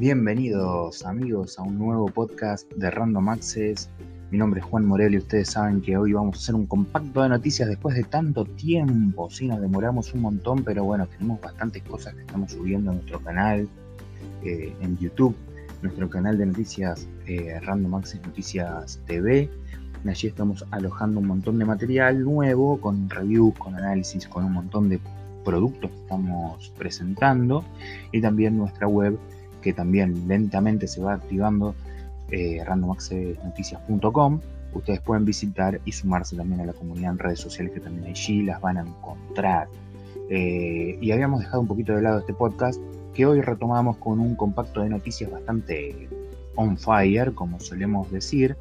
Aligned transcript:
Bienvenidos 0.00 1.04
amigos 1.04 1.58
a 1.58 1.62
un 1.62 1.78
nuevo 1.78 2.06
podcast 2.06 2.72
de 2.72 2.90
Random 2.90 3.28
Access. 3.28 3.90
Mi 4.30 4.38
nombre 4.38 4.60
es 4.60 4.66
Juan 4.66 4.86
Morel 4.86 5.12
y 5.12 5.18
ustedes 5.18 5.50
saben 5.50 5.82
que 5.82 5.98
hoy 5.98 6.14
vamos 6.14 6.36
a 6.36 6.38
hacer 6.38 6.54
un 6.54 6.64
compacto 6.64 7.22
de 7.22 7.28
noticias 7.28 7.68
después 7.68 7.94
de 7.94 8.04
tanto 8.04 8.46
tiempo. 8.46 9.28
Sí, 9.28 9.46
nos 9.46 9.60
demoramos 9.60 10.14
un 10.14 10.22
montón, 10.22 10.64
pero 10.64 10.84
bueno, 10.84 11.06
tenemos 11.06 11.38
bastantes 11.42 11.82
cosas 11.82 12.14
que 12.14 12.22
estamos 12.22 12.50
subiendo 12.50 12.92
a 12.92 12.94
nuestro 12.94 13.20
canal 13.20 13.68
eh, 14.42 14.74
en 14.80 14.96
YouTube, 14.96 15.36
nuestro 15.82 16.08
canal 16.08 16.38
de 16.38 16.46
noticias 16.46 17.06
eh, 17.26 17.60
Random 17.60 18.00
Noticias 18.24 19.02
TV. 19.06 19.50
Allí 20.06 20.28
estamos 20.28 20.64
alojando 20.70 21.20
un 21.20 21.26
montón 21.26 21.58
de 21.58 21.66
material 21.66 22.24
nuevo, 22.24 22.80
con 22.80 23.10
reviews, 23.10 23.52
con 23.58 23.74
análisis, 23.74 24.26
con 24.26 24.46
un 24.46 24.54
montón 24.54 24.88
de 24.88 24.98
productos 25.44 25.90
que 25.90 25.96
estamos 25.98 26.72
presentando 26.78 27.66
y 28.12 28.22
también 28.22 28.56
nuestra 28.56 28.88
web 28.88 29.18
que 29.60 29.72
también 29.72 30.28
lentamente 30.28 30.86
se 30.86 31.00
va 31.00 31.14
activando, 31.14 31.74
eh. 32.30 32.62
Ustedes 34.72 35.00
pueden 35.00 35.24
visitar 35.24 35.80
y 35.84 35.90
sumarse 35.90 36.36
también 36.36 36.60
a 36.60 36.66
la 36.66 36.72
comunidad 36.72 37.12
en 37.12 37.18
redes 37.18 37.40
sociales 37.40 37.72
que 37.72 37.80
también 37.80 38.06
allí 38.06 38.42
las 38.42 38.60
van 38.60 38.78
a 38.78 38.82
encontrar. 38.82 39.68
Eh, 40.28 40.96
y 41.00 41.10
habíamos 41.10 41.40
dejado 41.40 41.62
un 41.62 41.66
poquito 41.66 41.92
de 41.94 42.02
lado 42.02 42.20
este 42.20 42.32
podcast 42.32 42.80
que 43.12 43.26
hoy 43.26 43.40
retomamos 43.40 43.96
con 43.96 44.20
un 44.20 44.36
compacto 44.36 44.80
de 44.80 44.88
noticias 44.88 45.28
bastante 45.28 46.08
on 46.54 46.78
fire, 46.78 47.32
como 47.34 47.58
solemos 47.58 48.10
decir. 48.12 48.56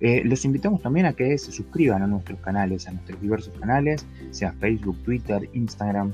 Eh, 0.00 0.22
los 0.24 0.44
invitamos 0.44 0.82
también 0.82 1.06
a 1.06 1.12
que 1.12 1.38
se 1.38 1.52
suscriban 1.52 2.02
a 2.02 2.06
nuestros 2.06 2.40
canales, 2.40 2.88
a 2.88 2.92
nuestros 2.92 3.20
diversos 3.20 3.54
canales, 3.58 4.04
sea 4.32 4.52
Facebook, 4.52 4.98
Twitter, 5.04 5.48
Instagram, 5.52 6.12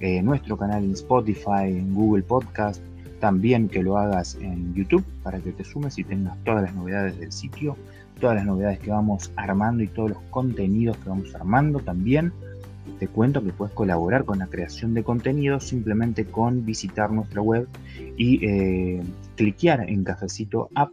eh, 0.00 0.22
nuestro 0.22 0.56
canal 0.56 0.82
en 0.84 0.92
Spotify, 0.92 1.64
en 1.66 1.94
Google 1.94 2.22
Podcast, 2.22 2.82
también 3.20 3.68
que 3.68 3.82
lo 3.82 3.98
hagas 3.98 4.36
en 4.40 4.74
YouTube 4.74 5.04
para 5.22 5.38
que 5.38 5.52
te 5.52 5.64
sumes 5.64 5.98
y 5.98 6.04
tengas 6.04 6.36
todas 6.44 6.62
las 6.62 6.74
novedades 6.74 7.18
del 7.18 7.32
sitio, 7.32 7.76
todas 8.20 8.36
las 8.36 8.46
novedades 8.46 8.78
que 8.78 8.90
vamos 8.90 9.32
armando 9.36 9.82
y 9.82 9.88
todos 9.88 10.10
los 10.10 10.18
contenidos 10.30 10.96
que 10.98 11.08
vamos 11.08 11.34
armando 11.34 11.80
también. 11.80 12.32
Te 12.98 13.06
cuento 13.06 13.44
que 13.44 13.52
puedes 13.52 13.74
colaborar 13.74 14.24
con 14.24 14.38
la 14.38 14.46
creación 14.46 14.94
de 14.94 15.02
contenidos 15.02 15.64
simplemente 15.64 16.24
con 16.24 16.64
visitar 16.64 17.10
nuestra 17.10 17.42
web 17.42 17.68
y 18.16 18.44
eh, 18.46 19.02
cliquear 19.36 19.88
en 19.88 20.04
Cafecito 20.04 20.70
App. 20.74 20.90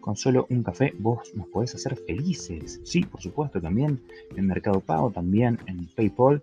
Con 0.00 0.16
solo 0.16 0.46
un 0.50 0.62
café 0.62 0.92
vos 0.98 1.32
nos 1.34 1.46
podés 1.48 1.74
hacer 1.74 1.96
felices. 1.96 2.80
Sí, 2.84 3.04
por 3.04 3.22
supuesto, 3.22 3.60
también 3.60 4.00
en 4.36 4.46
Mercado 4.46 4.80
Pago, 4.80 5.10
también 5.10 5.58
en 5.66 5.86
PayPal 5.96 6.42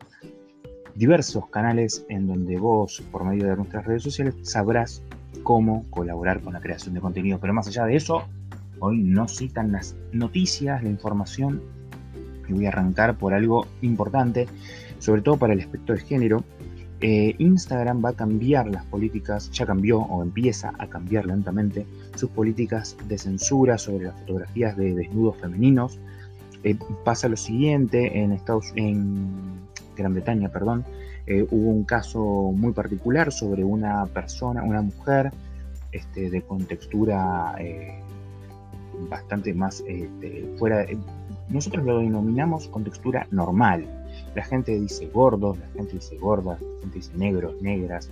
diversos 0.96 1.48
canales 1.50 2.06
en 2.09 2.28
donde 2.28 2.58
vos, 2.58 3.03
por 3.12 3.26
medio 3.26 3.48
de 3.48 3.56
nuestras 3.58 3.86
redes 3.86 4.03
sociales, 4.03 4.36
sabrás 4.42 5.03
cómo 5.44 5.86
colaborar 5.89 6.41
con 6.41 6.53
la 6.53 6.61
creación 6.61 6.94
de 6.94 7.02
contenido. 7.02 7.39
Pero 7.39 7.53
más 7.53 7.67
allá 7.67 7.86
de 7.86 7.95
eso, 7.95 8.23
hoy 8.80 8.97
no 8.97 9.28
citan 9.28 9.72
las 9.72 9.95
noticias, 10.11 10.83
la 10.83 10.89
información, 10.89 11.61
y 12.47 12.53
voy 12.53 12.66
a 12.66 12.69
arrancar 12.69 13.17
por 13.17 13.33
algo 13.33 13.66
importante, 13.81 14.47
sobre 15.00 15.22
todo 15.22 15.38
para 15.38 15.53
el 15.53 15.59
aspecto 15.59 15.94
de 15.94 16.00
género. 16.00 16.44
Eh, 17.02 17.36
Instagram 17.39 18.03
va 18.03 18.09
a 18.09 18.13
cambiar 18.13 18.67
las 18.67 18.86
políticas, 18.86 19.52
ya 19.52 19.66
cambió 19.66 20.00
o 20.00 20.23
empieza 20.23 20.73
a 20.80 20.88
cambiar 20.88 21.25
lentamente 21.25 21.86
sus 22.16 22.30
políticas 22.30 22.95
de 23.08 23.17
censura 23.17 23.78
sobre 23.78 24.06
las 24.06 24.19
fotografías 24.22 24.78
de 24.78 24.94
desnudos 24.94 25.38
femeninos. 25.38 26.00
Eh, 26.63 26.78
pasa 27.03 27.28
lo 27.28 27.38
siguiente 27.38 28.19
en 28.19 28.31
Estados 28.31 28.72
en 28.75 29.30
Gran 29.95 30.13
Bretaña, 30.13 30.50
perdón, 30.50 30.86
eh, 31.28 31.45
hubo 31.50 31.72
un 31.72 31.84
caso 31.86 32.22
muy 32.56 32.72
particular 32.72 33.31
sobre 33.31 33.64
una 33.64 34.06
persona, 34.06 34.62
una 34.62 34.81
mujer 34.81 35.31
este, 35.92 36.30
de 36.30 36.42
contextura 36.44 37.56
eh, 37.58 38.00
bastante 39.09 39.53
más 39.53 39.84
este, 39.88 40.53
fuera. 40.58 40.85
nosotros 41.50 41.84
lo 41.84 42.00
denominamos 42.00 42.68
contextura 42.68 43.28
normal. 43.31 43.85
La 44.35 44.44
gente 44.44 44.80
dice 44.80 45.08
gordos, 45.08 45.58
la 45.58 45.68
gente 45.69 45.94
dice 45.94 46.16
gordas, 46.18 46.62
la 46.62 46.81
gente 46.81 47.00
dice 47.00 47.12
negros, 47.16 47.59
negras, 47.59 48.12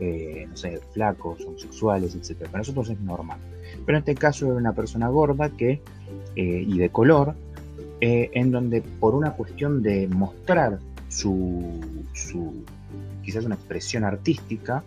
eh, 0.00 0.46
no 0.48 0.56
sé, 0.56 0.80
flacos, 0.92 1.44
homosexuales, 1.44 2.14
etc. 2.14 2.46
Para 2.46 2.58
nosotros 2.58 2.88
es 2.88 3.00
normal. 3.00 3.38
Pero 3.84 3.98
en 3.98 4.02
este 4.02 4.14
caso 4.14 4.46
era 4.46 4.54
una 4.54 4.72
persona 4.72 5.08
gorda 5.08 5.50
que, 5.50 5.82
y 6.36 6.78
de 6.78 6.88
color, 6.90 7.34
en 8.00 8.50
donde 8.50 8.82
por 8.82 9.14
una 9.14 9.32
cuestión 9.32 9.82
de 9.82 10.08
mostrar 10.08 10.78
su, 11.14 12.64
quizás 13.22 13.44
una 13.44 13.54
expresión 13.54 14.04
artística, 14.04 14.82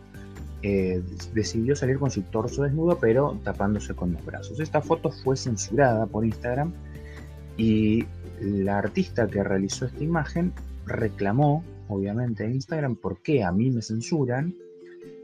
eh, 0.62 1.02
decidió 1.34 1.76
salir 1.76 2.00
con 2.00 2.10
su 2.10 2.24
torso 2.24 2.64
desnudo 2.64 2.98
pero 3.00 3.40
tapándose 3.44 3.94
con 3.94 4.14
los 4.14 4.26
brazos. 4.26 4.60
Esta 4.60 4.82
foto 4.82 5.12
fue 5.12 5.38
censurada 5.38 6.06
por 6.06 6.26
Instagram 6.26 6.74
y 7.56 8.06
la 8.42 8.80
artista 8.80 9.28
que 9.28 9.44
realizó 9.44 9.86
esta 9.86 10.04
imagen 10.04 10.54
reclamó, 10.86 11.64
obviamente, 11.88 12.44
a 12.44 12.50
Instagram 12.50 12.96
por 12.96 13.22
qué 13.22 13.44
a 13.44 13.52
mí 13.52 13.72
me 13.72 13.82
censuran 13.82 14.54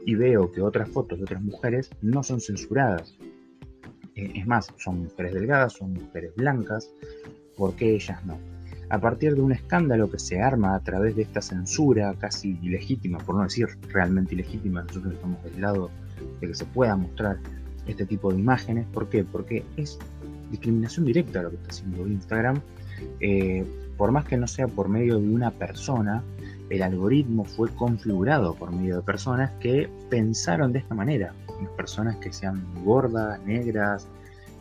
y 0.06 0.14
veo 0.14 0.50
que 0.50 0.62
otras 0.62 0.88
fotos 0.88 1.18
de 1.18 1.24
otras 1.24 1.42
mujeres 1.42 1.90
no 2.00 2.22
son 2.22 2.40
censuradas. 2.40 3.14
Eh, 4.14 4.32
es 4.36 4.46
más, 4.46 4.68
son 4.78 5.04
mujeres 5.04 5.34
delgadas, 5.34 5.74
son 5.74 5.94
mujeres 5.94 6.34
blancas, 6.34 6.90
¿por 7.56 7.74
qué 7.74 7.94
ellas 7.94 8.24
no? 8.24 8.53
A 8.88 8.98
partir 8.98 9.34
de 9.34 9.40
un 9.40 9.52
escándalo 9.52 10.10
que 10.10 10.18
se 10.18 10.40
arma 10.40 10.74
a 10.74 10.80
través 10.80 11.16
de 11.16 11.22
esta 11.22 11.40
censura 11.40 12.14
casi 12.18 12.58
ilegítima, 12.62 13.18
por 13.18 13.36
no 13.36 13.42
decir 13.42 13.68
realmente 13.90 14.34
ilegítima, 14.34 14.82
nosotros 14.82 15.14
estamos 15.14 15.42
del 15.42 15.60
lado 15.60 15.90
de 16.40 16.48
que 16.48 16.54
se 16.54 16.64
pueda 16.66 16.96
mostrar 16.96 17.38
este 17.86 18.06
tipo 18.06 18.32
de 18.32 18.38
imágenes. 18.38 18.86
¿Por 18.92 19.08
qué? 19.08 19.24
Porque 19.24 19.64
es 19.76 19.98
discriminación 20.50 21.06
directa 21.06 21.42
lo 21.42 21.50
que 21.50 21.56
está 21.56 21.68
haciendo 21.70 22.06
Instagram. 22.06 22.60
Eh, 23.20 23.64
por 23.96 24.12
más 24.12 24.24
que 24.24 24.36
no 24.36 24.46
sea 24.46 24.66
por 24.66 24.88
medio 24.88 25.18
de 25.18 25.28
una 25.28 25.50
persona, 25.50 26.22
el 26.70 26.82
algoritmo 26.82 27.44
fue 27.44 27.68
configurado 27.74 28.54
por 28.54 28.72
medio 28.72 28.96
de 28.96 29.02
personas 29.02 29.50
que 29.60 29.88
pensaron 30.10 30.72
de 30.72 30.80
esta 30.80 30.94
manera. 30.94 31.32
Personas 31.76 32.16
que 32.16 32.32
sean 32.32 32.64
gordas, 32.84 33.40
negras, 33.44 34.08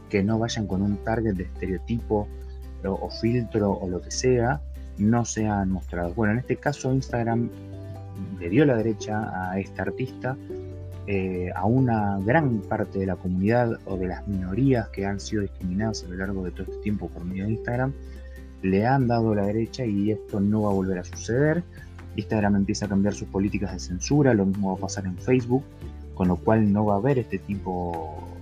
que 0.09 0.23
no 0.23 0.37
vayan 0.37 0.67
con 0.67 0.81
un 0.81 0.97
target 0.97 1.33
de 1.33 1.43
estereotipo 1.43 2.27
o 2.91 3.09
filtro 3.09 3.71
o 3.71 3.87
lo 3.87 4.01
que 4.01 4.11
sea 4.11 4.61
no 4.97 5.25
sean 5.25 5.71
mostrados. 5.71 6.15
Bueno, 6.15 6.33
en 6.33 6.39
este 6.39 6.57
caso 6.57 6.93
Instagram 6.93 7.49
le 8.39 8.49
dio 8.49 8.65
la 8.65 8.75
derecha 8.75 9.51
a 9.51 9.59
este 9.59 9.81
artista, 9.81 10.37
eh, 11.07 11.51
a 11.55 11.65
una 11.65 12.19
gran 12.19 12.59
parte 12.61 12.99
de 12.99 13.05
la 13.07 13.15
comunidad 13.15 13.79
o 13.85 13.97
de 13.97 14.07
las 14.07 14.27
minorías 14.27 14.87
que 14.89 15.05
han 15.05 15.19
sido 15.19 15.41
discriminadas 15.41 16.03
a 16.03 16.07
lo 16.09 16.17
largo 16.17 16.43
de 16.43 16.51
todo 16.51 16.63
este 16.63 16.77
tiempo 16.77 17.09
por 17.09 17.23
medio 17.25 17.45
de 17.45 17.51
Instagram, 17.53 17.93
le 18.61 18.85
han 18.85 19.07
dado 19.07 19.35
la 19.35 19.45
derecha 19.45 19.85
y 19.85 20.11
esto 20.11 20.39
no 20.39 20.63
va 20.63 20.71
a 20.71 20.73
volver 20.73 20.99
a 20.99 21.03
suceder. 21.03 21.63
Instagram 22.15 22.55
empieza 22.55 22.85
a 22.85 22.89
cambiar 22.89 23.13
sus 23.13 23.27
políticas 23.27 23.73
de 23.73 23.79
censura, 23.79 24.33
lo 24.33 24.45
mismo 24.45 24.71
va 24.71 24.77
a 24.77 24.81
pasar 24.81 25.05
en 25.05 25.17
Facebook, 25.17 25.63
con 26.13 26.27
lo 26.27 26.37
cual 26.37 26.71
no 26.71 26.85
va 26.85 26.93
a 26.95 26.97
haber 26.97 27.19
este 27.19 27.39
tipo 27.39 28.32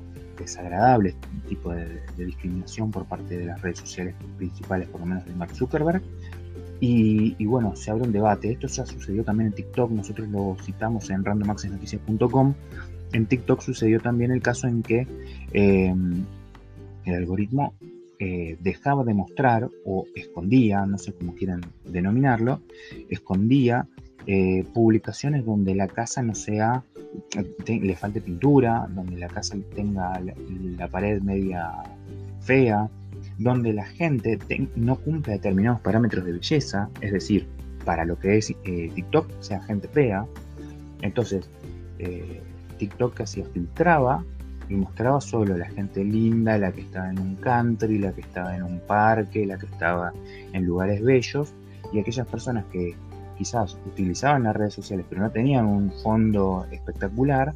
desagradable 0.42 1.10
este 1.10 1.28
tipo 1.48 1.72
de, 1.74 2.02
discriminación 2.18 2.92
por 2.92 3.06
parte 3.06 3.38
de 3.38 3.46
las 3.46 3.62
redes 3.62 3.80
sociales 3.80 4.16
principales, 4.38 4.88
por 4.88 5.02
lo 5.02 5.08
menos 5.08 5.26
de 5.26 5.34
Mark 5.34 5.56
Zuckerberg. 5.56 6.02
Y, 6.84 7.46
bueno, 7.46 7.76
se 7.76 7.92
abre 7.92 8.06
un 8.06 8.12
debate. 8.12 8.52
Esto 8.52 8.66
ya 8.66 8.86
sucedió 8.88 9.24
también 9.24 9.50
en 9.50 9.54
TikTok, 9.54 9.92
nosotros 9.92 10.28
lo 10.30 10.58
citamos 10.64 11.12
en 11.12 11.24
randomaccessnoticias.com. 11.24 12.56
En 13.14 13.26
TikTok 13.28 13.62
sucedió 13.62 14.00
también 14.00 14.32
el 14.32 14.42
caso 14.42 14.68
en 14.68 14.82
que 14.82 15.06
eh, 15.54 15.94
el 17.06 17.16
algoritmo 17.16 17.76
eh, 18.24 18.56
dejaba 18.62 19.04
de 19.04 19.16
mostrar 19.16 19.68
o 19.84 20.06
escondía, 20.14 20.86
no 20.86 21.00
sé 21.00 21.12
cómo 21.14 21.34
quieran 21.34 21.62
denominarlo, 21.86 22.62
escondía 23.10 23.88
eh, 24.28 24.64
publicaciones 24.74 25.46
donde 25.46 25.74
la 25.74 25.88
casa 25.88 26.22
no 26.22 26.36
sea, 26.36 26.84
le 27.66 27.96
falte 27.96 28.22
pintura, 28.22 28.88
donde 28.90 29.18
la 29.18 29.28
casa 29.28 29.58
tenga 29.76 30.20
la, 30.20 30.88
pared 30.88 31.22
media 31.22 31.72
fea, 32.42 32.90
donde 33.38 33.74
la 33.74 33.86
gente 33.86 34.38
no 34.76 34.98
cumple 34.98 35.34
determinados 35.34 35.82
parámetros 35.82 36.26
de 36.26 36.34
belleza, 36.34 36.90
es 37.02 37.12
decir, 37.12 37.48
para 37.84 38.06
lo 38.06 38.20
que 38.20 38.38
es 38.38 38.54
eh, 38.64 38.92
TikTok, 38.94 39.28
sea 39.40 39.62
gente 39.64 39.88
fea. 39.88 40.26
Entonces, 41.02 41.50
eh, 41.98 42.42
TikTok 42.78 43.16
casi 43.16 43.44
filtraba 43.44 44.24
y 44.70 44.76
mostraba 44.76 45.20
solo 45.20 45.58
la 45.58 45.70
gente 45.70 46.04
linda, 46.04 46.58
la 46.58 46.72
que 46.72 46.82
estaba 46.82 47.10
en 47.10 47.20
un 47.20 47.36
country, 47.38 47.98
la 47.98 48.14
que 48.14 48.22
estaba 48.22 48.56
en 48.56 48.64
un 48.64 48.80
parque, 48.82 49.46
la 49.46 49.58
que 49.58 49.66
estaba 49.66 50.14
en 50.54 50.64
lugares 50.64 51.04
bellos, 51.04 51.54
y 51.92 52.00
aquellas 52.00 52.28
personas 52.28 52.66
que 52.72 52.96
quizás 53.42 53.76
utilizaban 53.88 54.44
las 54.44 54.56
redes 54.56 54.76
sociales 54.76 55.04
pero 55.10 55.24
no 55.24 55.32
tenían 55.32 55.66
un 55.66 55.92
fondo 55.92 56.68
espectacular, 56.70 57.56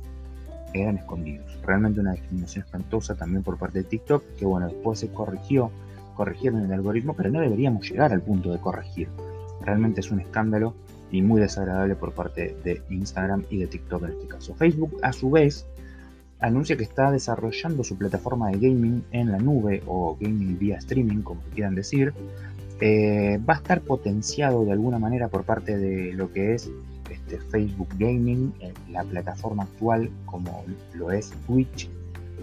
eran 0.74 0.98
escondidos. 0.98 1.46
Realmente 1.64 2.00
una 2.00 2.14
discriminación 2.14 2.66
espantosa 2.66 3.14
también 3.14 3.44
por 3.44 3.60
parte 3.60 3.84
de 3.84 3.84
TikTok, 3.84 4.24
que 4.36 4.46
bueno, 4.46 4.66
después 4.68 4.98
se 4.98 5.10
corrigió, 5.10 5.70
corrigieron 6.16 6.66
el 6.66 6.74
algoritmo, 6.74 7.14
pero 7.16 7.30
no 7.30 7.40
deberíamos 7.40 7.88
llegar 7.88 8.12
al 8.12 8.24
punto 8.24 8.52
de 8.52 8.58
corregir. 8.58 9.10
Realmente 9.62 10.02
es 10.02 10.10
un 10.10 10.22
escándalo 10.22 10.74
y 11.12 11.22
muy 11.22 11.40
desagradable 11.40 11.96
por 11.96 12.14
parte 12.14 12.58
de 12.64 12.81
Instagram 12.90 13.44
y 13.52 13.60
de 13.60 13.68
TikTok 13.68 14.06
en 14.06 14.10
este 14.10 14.28
caso. 14.28 14.56
Facebook, 14.56 14.98
a 15.04 15.14
su 15.14 15.30
vez, 15.30 15.68
anuncia 16.40 16.76
que 16.78 16.84
está 16.84 17.12
desarrollando 17.12 17.84
su 17.84 17.96
plataforma 17.96 18.50
de 18.50 18.58
gaming 18.58 19.04
en 19.12 19.31
la 19.31 19.38
nube 19.38 19.84
o 19.86 20.18
gaming 20.20 20.58
vía 20.58 20.78
streaming, 20.78 21.22
como 21.22 21.42
quieran 21.54 21.76
decir. 21.76 22.12
Eh, 22.81 23.39
va 23.48 23.54
a 23.54 23.57
estar 23.57 23.81
potenciado 23.81 24.66
de 24.66 24.74
alguna 24.74 25.00
manera 25.00 25.30
por 25.30 25.44
parte 25.44 25.77
de 25.77 26.12
lo 26.13 26.31
que 26.33 26.56
es 26.56 26.69
este, 27.10 27.38
Facebook 27.38 27.89
Gaming, 27.98 28.54
eh, 28.60 28.74
la 28.92 29.04
plataforma 29.04 29.63
actual 29.63 30.10
como 30.25 30.66
lo 30.94 31.12
es 31.12 31.31
Twitch. 31.48 31.89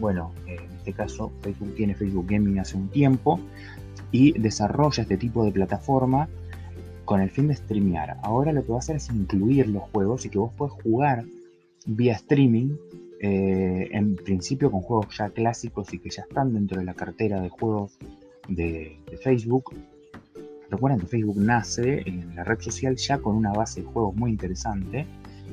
Bueno, 0.00 0.32
en 0.46 0.58
este 0.79 0.93
caso 0.94 1.31
Facebook 1.43 1.75
tiene 1.75 1.94
Facebook 1.94 2.26
Gaming 2.29 2.58
hace 2.58 2.76
un 2.76 2.88
tiempo 2.88 3.38
y 4.11 4.38
desarrolla 4.38 5.02
este 5.02 5.17
tipo 5.17 5.44
de 5.44 5.52
plataforma 5.52 6.29
con 7.05 7.20
el 7.20 7.31
fin 7.31 7.49
de 7.49 7.56
streamear. 7.56 8.17
Ahora 8.23 8.52
lo 8.52 8.64
que 8.64 8.70
va 8.70 8.76
a 8.76 8.78
hacer 8.78 8.96
es 8.96 9.11
incluir 9.11 9.69
los 9.69 9.82
juegos 9.90 10.25
y 10.25 10.31
que 10.31 10.38
vos 10.38 10.52
puedes 10.56 10.75
jugar 10.82 11.25
vía 11.87 12.14
streaming, 12.14 12.76
eh, 13.20 13.88
en 13.93 14.17
principio 14.17 14.70
con 14.70 14.81
juegos 14.81 15.17
ya 15.17 15.31
clásicos 15.31 15.93
y 15.93 15.99
que 15.99 16.11
ya 16.11 16.23
están 16.23 16.55
dentro 16.55 16.78
de 16.78 16.85
la 16.85 16.94
cartera 16.94 17.40
de 17.40 17.49
juegos 17.49 17.99
de, 18.49 18.99
Facebook. 19.23 19.75
Recuerden 20.73 21.01
que 21.01 21.07
Facebook 21.07 21.37
nace 21.37 22.03
en 22.07 22.35
la 22.35 22.45
red 22.45 22.59
social 22.59 22.97
ya 22.97 23.19
con 23.19 23.37
una 23.37 23.53
base 23.53 23.83
de 23.83 23.87
juegos 23.89 24.17
muy 24.17 24.31
interesante 24.31 25.07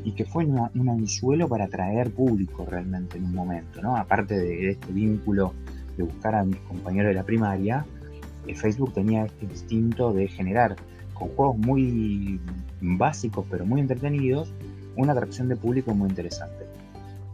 y 0.06 0.14
que 0.14 0.24
fue 0.24 0.46
un 0.46 0.90
anzuelo 0.90 1.50
para 1.50 1.66
atraer 1.66 2.10
público 2.10 2.66
realmente 2.66 3.18
en 3.18 3.26
un 3.26 3.36
momento, 3.36 3.82
¿no? 3.82 3.98
Aparte 3.98 4.40
de 4.40 4.70
este 4.70 4.94
vínculo 4.94 5.54
de 5.98 6.04
buscar 6.04 6.36
a 6.36 6.46
mis 6.46 6.56
compañeros 6.60 7.10
de 7.10 7.16
la 7.16 7.24
primaria, 7.24 7.86
eh, 8.48 8.56
Facebook 8.56 8.94
tenía 8.94 9.26
este 9.26 9.44
instinto 9.44 10.14
de 10.14 10.30
generar 10.30 10.78
con 11.14 11.28
juegos 11.36 11.58
muy 11.58 12.40
básicos 12.80 13.46
pero 13.52 13.66
muy 13.66 13.82
entretenidos, 13.82 14.54
una 14.96 15.12
atracción 15.12 15.50
de 15.50 15.58
público 15.58 15.94
muy 15.94 16.08
interesante. 16.08 16.66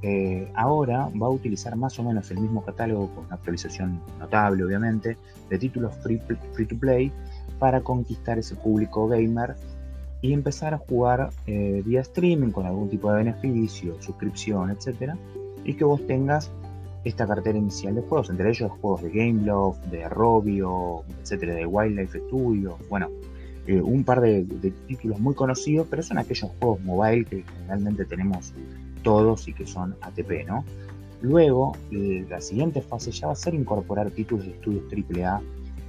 Eh, 0.01 0.51
ahora 0.55 1.07
va 1.21 1.27
a 1.27 1.29
utilizar 1.29 1.75
más 1.75 1.99
o 1.99 2.03
menos 2.03 2.31
el 2.31 2.39
mismo 2.39 2.65
catálogo 2.65 3.13
con 3.13 3.25
una 3.25 3.35
actualización 3.35 4.01
notable, 4.17 4.63
obviamente, 4.63 5.17
de 5.51 5.57
títulos 5.59 5.93
free, 6.01 6.19
free 6.53 6.65
to 6.65 6.77
play 6.79 7.11
para 7.59 7.81
conquistar 7.81 8.37
ese 8.37 8.55
público 8.55 9.07
gamer 9.07 9.55
y 10.21 10.33
empezar 10.33 10.73
a 10.73 10.77
jugar 10.77 11.29
eh, 11.45 11.81
vía 11.85 12.01
streaming 12.01 12.51
con 12.51 12.65
algún 12.65 12.89
tipo 12.89 13.11
de 13.11 13.17
beneficio, 13.17 14.01
suscripción, 14.01 14.71
etcétera, 14.71 15.17
y 15.63 15.73
que 15.75 15.83
vos 15.83 16.05
tengas 16.07 16.51
esta 17.03 17.27
cartera 17.27 17.57
inicial 17.57 17.95
de 17.95 18.01
juegos, 18.01 18.29
entre 18.31 18.49
ellos 18.49 18.71
juegos 18.81 19.03
de 19.03 19.11
Gameloft, 19.11 19.83
de 19.85 20.09
Robio, 20.09 21.03
etcétera, 21.21 21.53
de 21.53 21.65
Wildlife 21.65 22.19
Studio, 22.27 22.77
bueno, 22.89 23.09
eh, 23.67 23.81
un 23.81 24.03
par 24.03 24.21
de, 24.21 24.43
títulos 24.87 25.19
muy 25.19 25.35
conocidos, 25.35 25.87
pero 25.89 26.01
son 26.01 26.17
aquellos 26.17 26.51
juegos 26.59 26.81
mobile 26.83 27.25
que 27.25 27.43
generalmente 27.43 28.05
tenemos 28.05 28.53
todos 29.03 29.47
y 29.47 29.53
que 29.53 29.67
son 29.67 29.95
ATP, 30.01 30.45
¿no? 30.47 30.65
Luego, 31.21 31.77
eh, 31.91 32.25
la 32.29 32.41
siguiente 32.41 32.81
fase 32.81 33.11
ya 33.11 33.27
va 33.27 33.33
a 33.33 33.35
ser 33.35 33.53
incorporar 33.53 34.11
títulos 34.11 34.45
de 34.45 34.51
estudios 34.51 34.83
AAA 34.91 35.41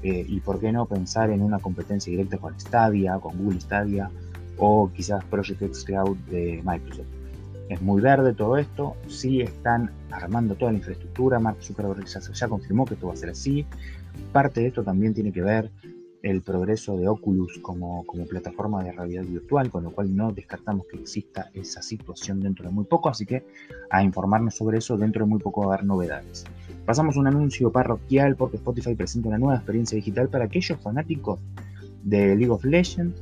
eh, 0.07 0.25
y 0.29 0.39
por 0.39 0.61
qué 0.61 0.71
no 0.71 0.87
pensar 0.87 1.31
en 1.31 1.43
una 1.43 1.59
competencia 1.59 2.13
directa 2.13 2.39
con 2.39 2.59
Stadia, 2.61 3.19
con 3.19 3.37
Google 3.37 3.61
Stadia 3.61 4.09
o 4.57 4.89
quizás 4.95 5.25
Project 5.25 5.63
X 5.63 5.83
Cloud 5.83 6.17
de 6.31 6.63
Microsoft. 6.65 7.09
Es 7.69 7.83
muy 7.83 8.01
verde 8.01 8.33
todo 8.33 8.57
esto, 8.57 8.95
sí 9.09 9.41
están 9.41 9.91
armando 10.13 10.55
toda 10.55 10.71
la 10.71 10.79
infraestructura, 10.79 11.41
Mark 11.41 11.57
Zuckerberg 11.61 12.07
ya 12.07 12.49
confirmó 12.49 12.85
que 12.85 12.95
esto 12.95 13.09
va 13.09 13.15
a 13.15 13.17
ser 13.17 13.31
así. 13.31 13.67
Parte 14.33 14.61
de 14.61 14.69
esto 14.69 14.85
también 14.85 15.13
tiene 15.13 15.33
que 15.33 15.43
ver 15.43 15.73
el 16.23 16.43
progreso 16.43 16.97
de 16.97 17.09
Oculus 17.09 17.59
como, 17.61 18.05
como, 18.07 18.27
plataforma 18.27 18.83
de 18.83 18.93
realidad 18.93 19.25
virtual, 19.25 19.71
con 19.71 19.85
lo 19.85 19.91
cual 19.91 20.15
no 20.15 20.33
descartamos 20.33 20.87
que 20.87 20.99
exista 20.99 21.51
esa 21.55 21.83
situación 21.83 22.41
dentro 22.41 22.67
de 22.67 22.75
muy 22.75 22.85
poco, 22.85 23.09
así 23.09 23.27
que 23.27 23.45
a 23.91 24.03
informarnos 24.03 24.55
sobre 24.55 24.79
eso 24.79 24.97
dentro 24.97 25.25
de 25.25 25.31
muy 25.31 25.39
poco 25.39 25.63
va 25.63 25.67
a 25.67 25.75
haber 25.77 25.87
novedades. 25.87 26.45
Pasamos 26.85 27.17
un 27.17 27.27
anuncio 27.27 27.71
parroquial 27.71 28.37
porque 28.37 28.57
Spotify 28.57 28.95
presenta 28.95 29.29
una 29.29 29.39
nueva 29.39 29.57
experiencia 29.57 29.97
digital 29.97 30.29
para 30.29 30.45
aquellos 30.45 30.79
fanáticos 30.81 31.41
de 32.03 32.37
League 32.37 32.51
of 32.51 32.65
Legends 32.65 33.21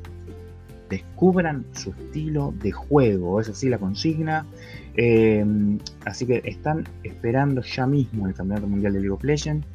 descubran 0.89 1.65
su 1.73 1.91
estilo 1.91 2.55
de 2.63 2.73
juego, 2.73 3.41
es 3.41 3.49
así 3.49 3.69
la 3.69 3.79
consigna. 3.79 4.47
Eh, 4.97 5.45
así 6.05 6.27
que 6.27 6.43
están 6.45 6.85
esperando 7.03 7.63
ya 7.63 7.87
mismo 7.87 8.29
el 8.29 8.35
Campeonato 8.35 8.69
Mundial 8.69 8.93
de 8.93 9.01
League 9.01 9.15
of 9.15 9.25
Legends 9.25 9.67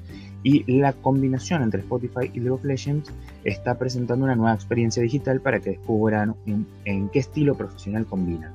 y 0.44 0.80
la 0.80 0.94
combinación 0.94 1.63
entre 1.63 1.81
Spotify 1.81 2.31
y 2.33 2.39
League 2.39 2.51
of 2.51 2.63
Legends 2.63 3.12
está 3.44 3.77
presentando 3.77 4.25
una 4.25 4.36
nueva 4.36 4.53
experiencia 4.53 5.03
digital 5.03 5.41
para 5.41 5.59
que 5.59 5.71
descubran 5.71 6.36
en, 6.86 7.09
qué 7.09 7.19
estilo 7.19 7.56
profesional 7.56 8.06
combinan, 8.06 8.53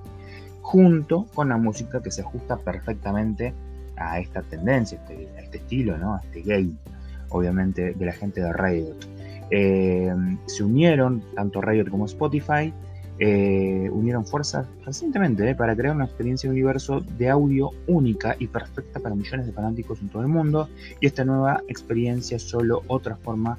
junto 0.63 1.27
con 1.35 1.49
la 1.49 1.57
música 1.57 2.03
que 2.03 2.11
se 2.11 2.23
ajusta 2.23 2.57
perfectamente 2.57 3.53
a 3.97 4.19
esta 4.19 4.43
tendencia, 4.43 4.99
este, 4.99 5.29
a 5.37 5.43
este 5.43 5.59
estilo, 5.59 5.99
¿no? 5.99 6.15
a 6.15 6.21
este 6.21 6.43
game, 6.43 6.73
obviamente, 7.29 7.95
de 7.95 8.07
la 8.07 8.13
gente 8.13 8.41
de 8.41 8.53
Riot. 8.53 8.97
Eh, 9.51 10.15
se 10.47 10.65
unieron 10.65 11.23
tanto 11.35 11.61
Riot 11.61 11.91
como 11.91 12.07
Spotify 12.07 12.73
eh, 13.19 13.89
unieron 13.93 14.27
fuerzas 14.27 14.67
recientemente 14.85 15.49
eh, 15.49 15.55
para 15.55 15.77
crear 15.77 15.95
una 15.95 16.05
experiencia 16.05 16.51
universo 16.51 17.01
de 17.17 17.29
audio 17.31 17.71
única 17.87 18.35
y 18.39 18.49
perfecta 18.49 18.99
para 18.99 19.15
millones 19.15 19.47
de 19.47 19.53
fanáticos 19.53 20.01
en 20.01 20.09
todo 20.09 20.23
el 20.23 20.29
mundo. 20.29 20.69
Y 21.01 21.07
esta 21.07 21.25
nueva 21.25 21.63
experiencia 21.69 22.37
es 22.37 22.43
solo 22.43 22.83
otra 22.89 23.17
forma 23.17 23.59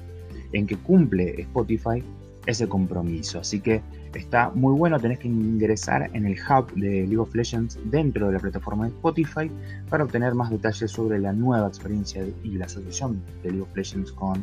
en 0.52 0.66
que 0.66 0.76
cumple 0.76 1.40
Spotify 1.40 2.02
ese 2.46 2.68
compromiso. 2.68 3.40
Así 3.40 3.60
que 3.60 3.82
está 4.14 4.50
muy 4.50 4.74
bueno, 4.74 4.98
tenés 5.00 5.18
que 5.18 5.28
ingresar 5.28 6.10
en 6.12 6.26
el 6.26 6.38
hub 6.38 6.72
de 6.74 7.06
League 7.06 7.18
of 7.18 7.34
Legends 7.34 7.78
dentro 7.84 8.28
de 8.28 8.34
la 8.34 8.38
plataforma 8.38 8.84
de 8.84 8.90
Spotify 8.90 9.50
para 9.88 10.04
obtener 10.04 10.34
más 10.34 10.50
detalles 10.50 10.90
sobre 10.90 11.18
la 11.18 11.32
nueva 11.32 11.66
experiencia 11.66 12.24
y 12.44 12.50
la 12.50 12.66
asociación 12.66 13.20
de 13.42 13.50
League 13.50 13.62
of 13.62 13.76
Legends 13.76 14.12
con 14.12 14.42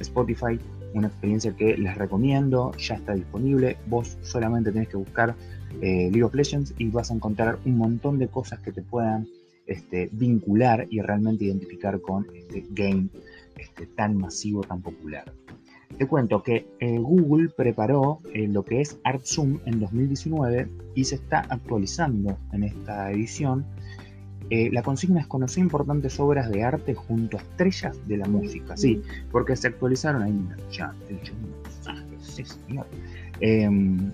Spotify 0.00 0.58
una 0.94 1.08
experiencia 1.08 1.54
que 1.54 1.76
les 1.76 1.96
recomiendo, 1.96 2.72
ya 2.76 2.94
está 2.94 3.14
disponible, 3.14 3.76
vos 3.86 4.16
solamente 4.22 4.72
tenés 4.72 4.88
que 4.88 4.96
buscar 4.96 5.34
eh, 5.82 6.08
League 6.10 6.22
of 6.22 6.34
Legends 6.34 6.74
y 6.78 6.88
vas 6.88 7.10
a 7.10 7.14
encontrar 7.14 7.58
un 7.66 7.76
montón 7.76 8.18
de 8.18 8.28
cosas 8.28 8.60
que 8.60 8.72
te 8.72 8.82
puedan 8.82 9.26
este, 9.66 10.08
vincular 10.12 10.86
y 10.90 11.00
realmente 11.00 11.44
identificar 11.44 12.00
con 12.00 12.26
este 12.34 12.64
game 12.70 13.08
este, 13.56 13.86
tan 13.86 14.16
masivo, 14.16 14.62
tan 14.62 14.82
popular. 14.82 15.24
Te 15.98 16.06
cuento 16.06 16.42
que 16.42 16.66
eh, 16.80 16.98
Google 16.98 17.50
preparó 17.50 18.20
eh, 18.32 18.48
lo 18.48 18.64
que 18.64 18.80
es 18.80 18.98
ArtZoom 19.04 19.60
en 19.64 19.80
2019 19.80 20.68
y 20.94 21.04
se 21.04 21.16
está 21.16 21.40
actualizando 21.48 22.36
en 22.52 22.64
esta 22.64 23.10
edición 23.12 23.64
eh, 24.50 24.70
la 24.72 24.82
consigna 24.82 25.20
es 25.20 25.26
conocer 25.26 25.62
importantes 25.62 26.20
obras 26.20 26.50
de 26.50 26.62
arte 26.62 26.94
junto 26.94 27.38
a 27.38 27.40
estrellas 27.40 27.96
de 28.06 28.16
la 28.18 28.26
música, 28.26 28.76
sí, 28.76 29.02
porque 29.30 29.56
se 29.56 29.68
actualizaron 29.68 30.22
ahí 30.22 30.48
ya, 30.70 30.92
sí, 32.20 32.44
señor. 32.44 32.86
Em, 33.40 34.12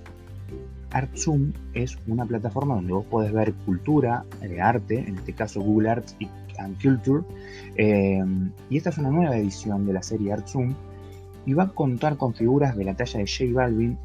ArtZoom 0.92 1.52
es 1.74 1.98
una 2.06 2.26
plataforma 2.26 2.74
donde 2.74 2.92
vos 2.92 3.04
podés 3.06 3.32
ver 3.32 3.52
cultura, 3.64 4.24
eh, 4.42 4.60
arte, 4.60 4.98
en 4.98 5.16
este 5.16 5.32
caso 5.32 5.60
Google 5.60 5.90
Arts 5.90 6.16
y 6.18 6.28
Culture, 6.82 7.24
em, 7.76 8.50
y 8.68 8.76
esta 8.76 8.90
es 8.90 8.98
una 8.98 9.10
nueva 9.10 9.36
edición 9.36 9.86
de 9.86 9.94
la 9.94 10.02
serie 10.02 10.32
ArtZoom 10.32 10.74
y 11.46 11.54
va 11.54 11.64
a 11.64 11.68
contar 11.68 12.18
con 12.18 12.34
figuras 12.34 12.76
de 12.76 12.84
la 12.84 12.94
talla 12.94 13.20
de 13.20 13.26
J 13.26 13.52
Balvin, 13.54 13.98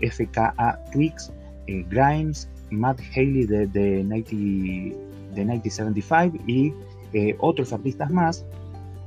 FKA 0.00 0.78
Twix, 0.92 1.30
eh, 1.66 1.84
Grimes, 1.90 2.48
Matt 2.70 3.00
Haley 3.14 3.44
de, 3.44 3.66
de 3.66 4.04
90 4.04 5.07
de 5.34 5.44
1975 5.44 6.44
y 6.46 6.72
eh, 7.12 7.36
otros 7.38 7.72
artistas 7.72 8.10
más, 8.10 8.44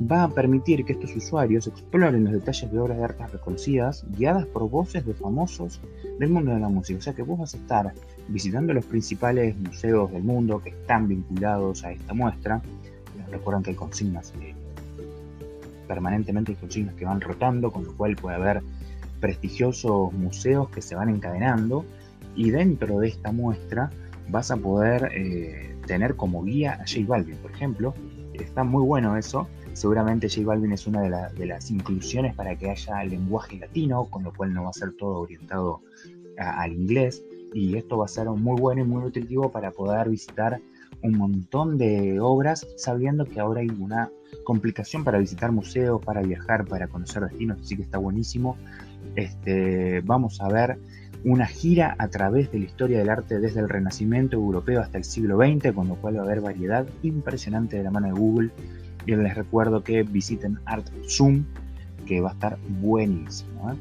va 0.09 0.23
a 0.23 0.29
permitir 0.29 0.83
que 0.85 0.93
estos 0.93 1.15
usuarios 1.15 1.67
exploren 1.67 2.23
los 2.23 2.33
detalles 2.33 2.71
de 2.71 2.79
obras 2.79 2.97
de 2.97 3.03
arte 3.03 3.27
reconocidas 3.27 4.03
guiadas 4.17 4.45
por 4.47 4.67
voces 4.69 5.05
de 5.05 5.13
famosos 5.13 5.79
del 6.19 6.29
mundo 6.29 6.53
de 6.53 6.59
la 6.59 6.69
música. 6.69 6.97
O 6.97 7.01
sea 7.01 7.13
que 7.13 7.21
vos 7.21 7.39
vas 7.39 7.53
a 7.53 7.57
estar 7.57 7.93
visitando 8.27 8.73
los 8.73 8.85
principales 8.85 9.55
museos 9.57 10.11
del 10.11 10.23
mundo 10.23 10.61
que 10.61 10.69
están 10.69 11.07
vinculados 11.07 11.83
a 11.83 11.91
esta 11.91 12.13
muestra. 12.13 12.61
Recuerden 13.29 13.63
que 13.63 13.69
hay 13.71 13.75
consignas, 13.75 14.33
eh, 14.41 14.53
permanentemente 15.87 16.53
hay 16.53 16.57
consignas 16.57 16.95
que 16.95 17.05
van 17.05 17.21
rotando, 17.21 17.71
con 17.71 17.85
lo 17.85 17.95
cual 17.95 18.15
puede 18.15 18.35
haber 18.35 18.61
prestigiosos 19.19 20.11
museos 20.13 20.69
que 20.69 20.81
se 20.81 20.95
van 20.95 21.09
encadenando 21.09 21.85
y 22.35 22.49
dentro 22.49 22.99
de 22.99 23.09
esta 23.09 23.31
muestra 23.31 23.91
vas 24.29 24.51
a 24.51 24.57
poder 24.57 25.11
eh, 25.13 25.75
tener 25.91 26.15
como 26.15 26.41
guía 26.45 26.75
a 26.75 26.87
J 26.87 27.05
Balvin, 27.05 27.35
por 27.35 27.51
ejemplo. 27.51 27.93
Está 28.33 28.63
muy 28.63 28.81
bueno 28.81 29.17
eso. 29.17 29.49
Seguramente 29.73 30.29
J 30.29 30.47
Balvin 30.47 30.71
es 30.71 30.87
una 30.87 31.01
de, 31.01 31.45
las 31.45 31.69
inclusiones 31.69 32.33
para 32.33 32.55
que 32.55 32.69
haya 32.69 33.03
lenguaje 33.03 33.59
latino, 33.59 34.05
con 34.05 34.23
lo 34.23 34.31
cual 34.31 34.53
no 34.53 34.63
va 34.63 34.69
a 34.69 34.73
ser 34.73 34.93
todo 34.93 35.19
orientado 35.19 35.81
al 36.37 36.71
inglés. 36.71 37.21
Y 37.53 37.75
esto 37.75 37.97
va 37.97 38.05
a 38.05 38.07
ser 38.07 38.29
muy 38.29 38.57
bueno 38.61 38.83
y 38.83 38.85
muy 38.85 39.01
nutritivo 39.01 39.51
para 39.51 39.71
poder 39.71 40.07
visitar 40.07 40.61
un 41.03 41.17
montón 41.17 41.77
de 41.77 42.21
obras, 42.21 42.65
sabiendo 42.77 43.25
que 43.25 43.41
ahora 43.41 43.59
hay 43.59 43.67
una 43.67 44.09
complicación 44.45 45.03
para 45.03 45.17
visitar 45.17 45.51
museos, 45.51 46.01
para 46.05 46.21
viajar, 46.21 46.65
para 46.67 46.87
conocer 46.87 47.23
destinos, 47.23 47.59
así 47.59 47.75
que 47.75 47.81
está 47.81 47.97
buenísimo. 47.97 48.55
Este, 49.17 49.99
vamos 50.05 50.39
a 50.39 50.47
ver 50.47 50.79
una 51.23 51.45
gira 51.45 51.95
a 51.99 52.07
través 52.07 52.51
de 52.51 52.59
la 52.59 52.65
historia 52.65 52.99
del 52.99 53.09
arte 53.09 53.39
desde 53.39 53.59
el 53.59 53.69
Renacimiento 53.69 54.37
europeo 54.37 54.81
hasta 54.81 54.97
el 54.97 55.03
siglo 55.03 55.37
XX, 55.37 55.73
con 55.73 55.87
lo 55.87 55.95
cual 55.95 56.17
va 56.17 56.21
a 56.21 56.23
haber 56.23 56.41
variedad 56.41 56.87
impresionante 57.03 57.77
de 57.77 57.83
la 57.83 57.91
mano 57.91 58.07
de 58.07 58.13
Google. 58.13 58.49
Y 59.05 59.15
les 59.15 59.35
recuerdo 59.35 59.83
que 59.83 60.03
visiten 60.03 60.59
Art 60.65 60.87
Zoom, 61.07 61.45
que 62.05 62.21
va 62.21 62.29
a 62.29 62.33
estar 62.33 62.57
buenísimo. 62.81 63.71
¿eh? 63.71 63.75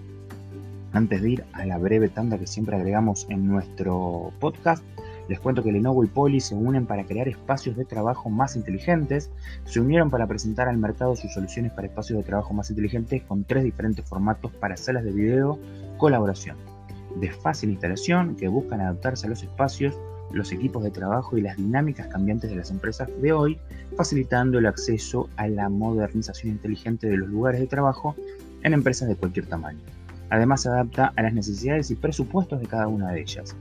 Antes 0.92 1.22
de 1.22 1.30
ir 1.30 1.44
a 1.52 1.64
la 1.66 1.78
breve 1.78 2.08
tanda 2.08 2.38
que 2.38 2.46
siempre 2.46 2.76
agregamos 2.76 3.26
en 3.28 3.46
nuestro 3.46 4.32
podcast, 4.40 4.84
les 5.30 5.38
cuento 5.38 5.62
que 5.62 5.70
Lenovo 5.70 6.02
y 6.02 6.08
Poly 6.08 6.40
se 6.40 6.56
unen 6.56 6.86
para 6.86 7.04
crear 7.04 7.28
espacios 7.28 7.76
de 7.76 7.84
trabajo 7.84 8.28
más 8.30 8.56
inteligentes. 8.56 9.30
Se 9.64 9.78
unieron 9.78 10.10
para 10.10 10.26
presentar 10.26 10.68
al 10.68 10.76
mercado 10.76 11.14
sus 11.14 11.32
soluciones 11.32 11.70
para 11.70 11.86
espacios 11.86 12.18
de 12.18 12.24
trabajo 12.24 12.52
más 12.52 12.68
inteligentes 12.70 13.22
con 13.22 13.44
tres 13.44 13.62
diferentes 13.62 14.04
formatos 14.04 14.50
para 14.54 14.76
salas 14.76 15.04
de 15.04 15.12
video, 15.12 15.56
colaboración, 15.98 16.56
de 17.16 17.30
fácil 17.30 17.70
instalación 17.70 18.36
que 18.36 18.48
buscan 18.48 18.80
adaptarse 18.80 19.26
a 19.26 19.30
los 19.30 19.42
espacios, 19.42 19.98
los 20.32 20.52
equipos 20.52 20.82
de 20.84 20.90
trabajo 20.90 21.36
y 21.36 21.42
las 21.42 21.56
dinámicas 21.56 22.06
cambiantes 22.06 22.50
de 22.50 22.56
las 22.56 22.70
empresas 22.70 23.08
de 23.20 23.32
hoy, 23.32 23.58
facilitando 23.96 24.58
el 24.58 24.66
acceso 24.66 25.28
a 25.36 25.48
la 25.48 25.68
modernización 25.68 26.52
inteligente 26.52 27.08
de 27.08 27.16
los 27.16 27.28
lugares 27.28 27.60
de 27.60 27.66
trabajo 27.66 28.14
en 28.62 28.74
empresas 28.74 29.08
de 29.08 29.16
cualquier 29.16 29.46
tamaño. 29.46 29.80
Además 30.30 30.62
se 30.62 30.68
adapta 30.68 31.12
a 31.16 31.22
las 31.22 31.34
necesidades 31.34 31.90
y 31.90 31.96
presupuestos 31.96 32.60
de 32.60 32.66
cada 32.66 32.86
una 32.86 33.10
de 33.10 33.20
ellas. 33.20 33.56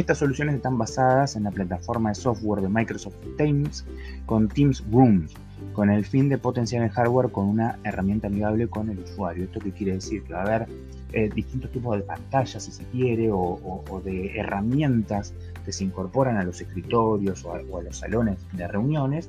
Estas 0.00 0.16
soluciones 0.16 0.54
están 0.54 0.78
basadas 0.78 1.36
en 1.36 1.42
la 1.42 1.50
plataforma 1.50 2.08
de 2.08 2.14
software 2.14 2.62
de 2.62 2.70
Microsoft 2.70 3.16
Teams 3.36 3.84
con 4.24 4.48
Teams 4.48 4.82
Rooms, 4.90 5.34
con 5.74 5.90
el 5.90 6.06
fin 6.06 6.30
de 6.30 6.38
potenciar 6.38 6.82
el 6.82 6.88
hardware 6.88 7.30
con 7.30 7.46
una 7.46 7.78
herramienta 7.84 8.28
amigable 8.28 8.66
con 8.66 8.88
el 8.88 9.00
usuario. 9.00 9.44
¿Esto 9.44 9.60
qué 9.60 9.72
quiere 9.72 9.92
decir? 9.92 10.22
Que 10.22 10.32
va 10.32 10.40
a 10.40 10.44
haber 10.46 10.68
eh, 11.12 11.28
distintos 11.34 11.70
tipos 11.70 11.98
de 11.98 12.02
pantallas, 12.02 12.64
si 12.64 12.72
se 12.72 12.82
quiere, 12.84 13.28
o, 13.30 14.00
de 14.02 14.38
herramientas 14.38 15.34
que 15.66 15.72
se 15.72 15.84
incorporan 15.84 16.38
a 16.38 16.44
los 16.44 16.62
escritorios 16.62 17.44
o 17.44 17.52
a 17.52 17.82
los 17.82 17.98
salones 17.98 18.38
de 18.54 18.66
reuniones 18.66 19.28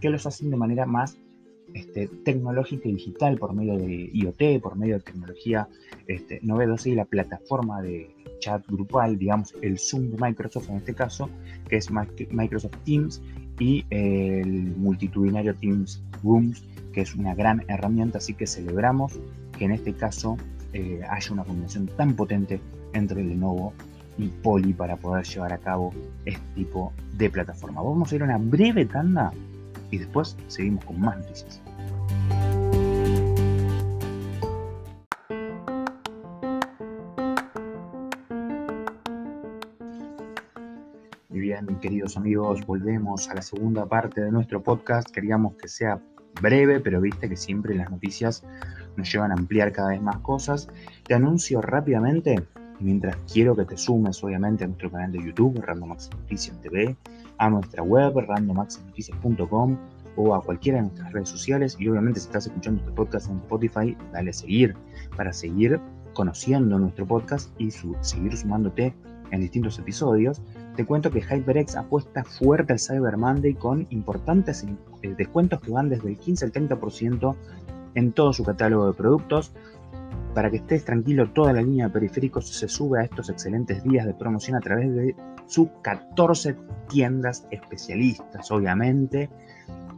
que 0.00 0.08
los 0.08 0.24
hacen 0.24 0.50
de 0.50 0.56
manera 0.56 0.86
más 0.86 1.18
este, 1.76 2.08
tecnológica 2.24 2.88
y 2.88 2.92
digital 2.92 3.36
por 3.36 3.52
medio 3.52 3.76
de 3.76 4.10
IoT, 4.12 4.62
por 4.62 4.76
medio 4.76 4.94
de 4.94 5.00
tecnología 5.00 5.68
este, 6.06 6.40
novedosa 6.42 6.88
y 6.88 6.94
la 6.94 7.04
plataforma 7.04 7.82
de 7.82 8.10
chat 8.38 8.66
grupal, 8.66 9.18
digamos 9.18 9.54
el 9.60 9.78
Zoom 9.78 10.10
de 10.10 10.16
Microsoft 10.18 10.70
en 10.70 10.76
este 10.76 10.94
caso, 10.94 11.28
que 11.68 11.76
es 11.76 11.90
Microsoft 11.90 12.76
Teams 12.84 13.20
y 13.58 13.84
el 13.90 14.74
multitudinario 14.76 15.54
Teams 15.54 16.02
Rooms, 16.22 16.64
que 16.94 17.02
es 17.02 17.14
una 17.14 17.34
gran 17.34 17.62
herramienta, 17.68 18.18
así 18.18 18.32
que 18.32 18.46
celebramos 18.46 19.18
que 19.58 19.66
en 19.66 19.72
este 19.72 19.92
caso 19.92 20.38
eh, 20.72 21.02
haya 21.10 21.32
una 21.32 21.44
combinación 21.44 21.88
tan 21.88 22.14
potente 22.16 22.58
entre 22.94 23.22
Lenovo 23.22 23.74
y 24.16 24.28
Poly 24.28 24.72
para 24.72 24.96
poder 24.96 25.26
llevar 25.26 25.52
a 25.52 25.58
cabo 25.58 25.92
este 26.24 26.46
tipo 26.54 26.94
de 27.18 27.28
plataforma. 27.28 27.82
Vamos 27.82 28.10
a 28.10 28.16
ir 28.16 28.22
a 28.22 28.24
una 28.24 28.38
breve 28.38 28.86
tanda 28.86 29.30
y 29.90 29.98
después 29.98 30.36
seguimos 30.48 30.84
con 30.86 31.00
más 31.00 31.18
noticias. 31.18 31.60
Queridos 41.80 42.16
amigos, 42.16 42.64
volvemos 42.66 43.28
a 43.28 43.34
la 43.34 43.42
segunda 43.42 43.86
parte 43.86 44.20
de 44.20 44.30
nuestro 44.30 44.62
podcast. 44.62 45.10
Queríamos 45.10 45.54
que 45.56 45.68
sea 45.68 46.00
breve, 46.40 46.80
pero 46.80 47.00
viste 47.00 47.28
que 47.28 47.36
siempre 47.36 47.74
las 47.74 47.90
noticias 47.90 48.44
nos 48.96 49.12
llevan 49.12 49.30
a 49.30 49.34
ampliar 49.34 49.72
cada 49.72 49.90
vez 49.90 50.02
más 50.02 50.18
cosas. 50.18 50.68
Te 51.04 51.14
anuncio 51.14 51.60
rápidamente, 51.60 52.46
mientras 52.80 53.16
quiero 53.30 53.54
que 53.54 53.64
te 53.64 53.76
sumes 53.76 54.22
obviamente 54.24 54.64
a 54.64 54.66
nuestro 54.68 54.90
canal 54.90 55.12
de 55.12 55.18
YouTube, 55.24 55.60
Randomax 55.60 56.10
Noticias 56.10 56.60
TV, 56.60 56.96
a 57.38 57.50
nuestra 57.50 57.82
web, 57.82 58.14
randomaxnoticias.com 58.16 59.76
o 60.16 60.34
a 60.34 60.42
cualquiera 60.42 60.78
de 60.78 60.84
nuestras 60.84 61.12
redes 61.12 61.28
sociales. 61.28 61.76
Y 61.78 61.88
obviamente 61.88 62.20
si 62.20 62.26
estás 62.26 62.46
escuchando 62.46 62.80
este 62.80 62.92
podcast 62.92 63.28
en 63.30 63.36
Spotify, 63.38 63.96
dale 64.12 64.30
a 64.30 64.32
seguir 64.32 64.74
para 65.16 65.32
seguir 65.32 65.78
conociendo 66.14 66.78
nuestro 66.78 67.06
podcast 67.06 67.50
y 67.60 67.70
seguir 67.70 68.36
sumándote 68.36 68.94
en 69.30 69.40
distintos 69.40 69.78
episodios. 69.78 70.40
Te 70.76 70.84
cuento 70.84 71.10
que 71.10 71.22
HyperX 71.22 71.74
apuesta 71.76 72.22
fuerte 72.22 72.74
al 72.74 72.78
Cyber 72.78 73.16
Monday 73.16 73.54
con 73.54 73.86
importantes 73.88 74.62
eh, 75.02 75.14
descuentos 75.16 75.62
que 75.62 75.70
van 75.70 75.88
desde 75.88 76.10
el 76.10 76.18
15 76.18 76.44
al 76.44 76.52
30% 76.52 77.34
en 77.94 78.12
todo 78.12 78.34
su 78.34 78.44
catálogo 78.44 78.86
de 78.86 78.92
productos. 78.92 79.52
Para 80.34 80.50
que 80.50 80.58
estés 80.58 80.84
tranquilo, 80.84 81.30
toda 81.30 81.54
la 81.54 81.62
línea 81.62 81.86
de 81.86 81.92
periféricos 81.94 82.46
se 82.50 82.68
sube 82.68 83.00
a 83.00 83.04
estos 83.04 83.30
excelentes 83.30 83.82
días 83.84 84.04
de 84.04 84.12
promoción 84.12 84.54
a 84.54 84.60
través 84.60 84.94
de 84.94 85.16
sus 85.46 85.68
14 85.80 86.56
tiendas 86.90 87.46
especialistas, 87.50 88.50
obviamente. 88.50 89.30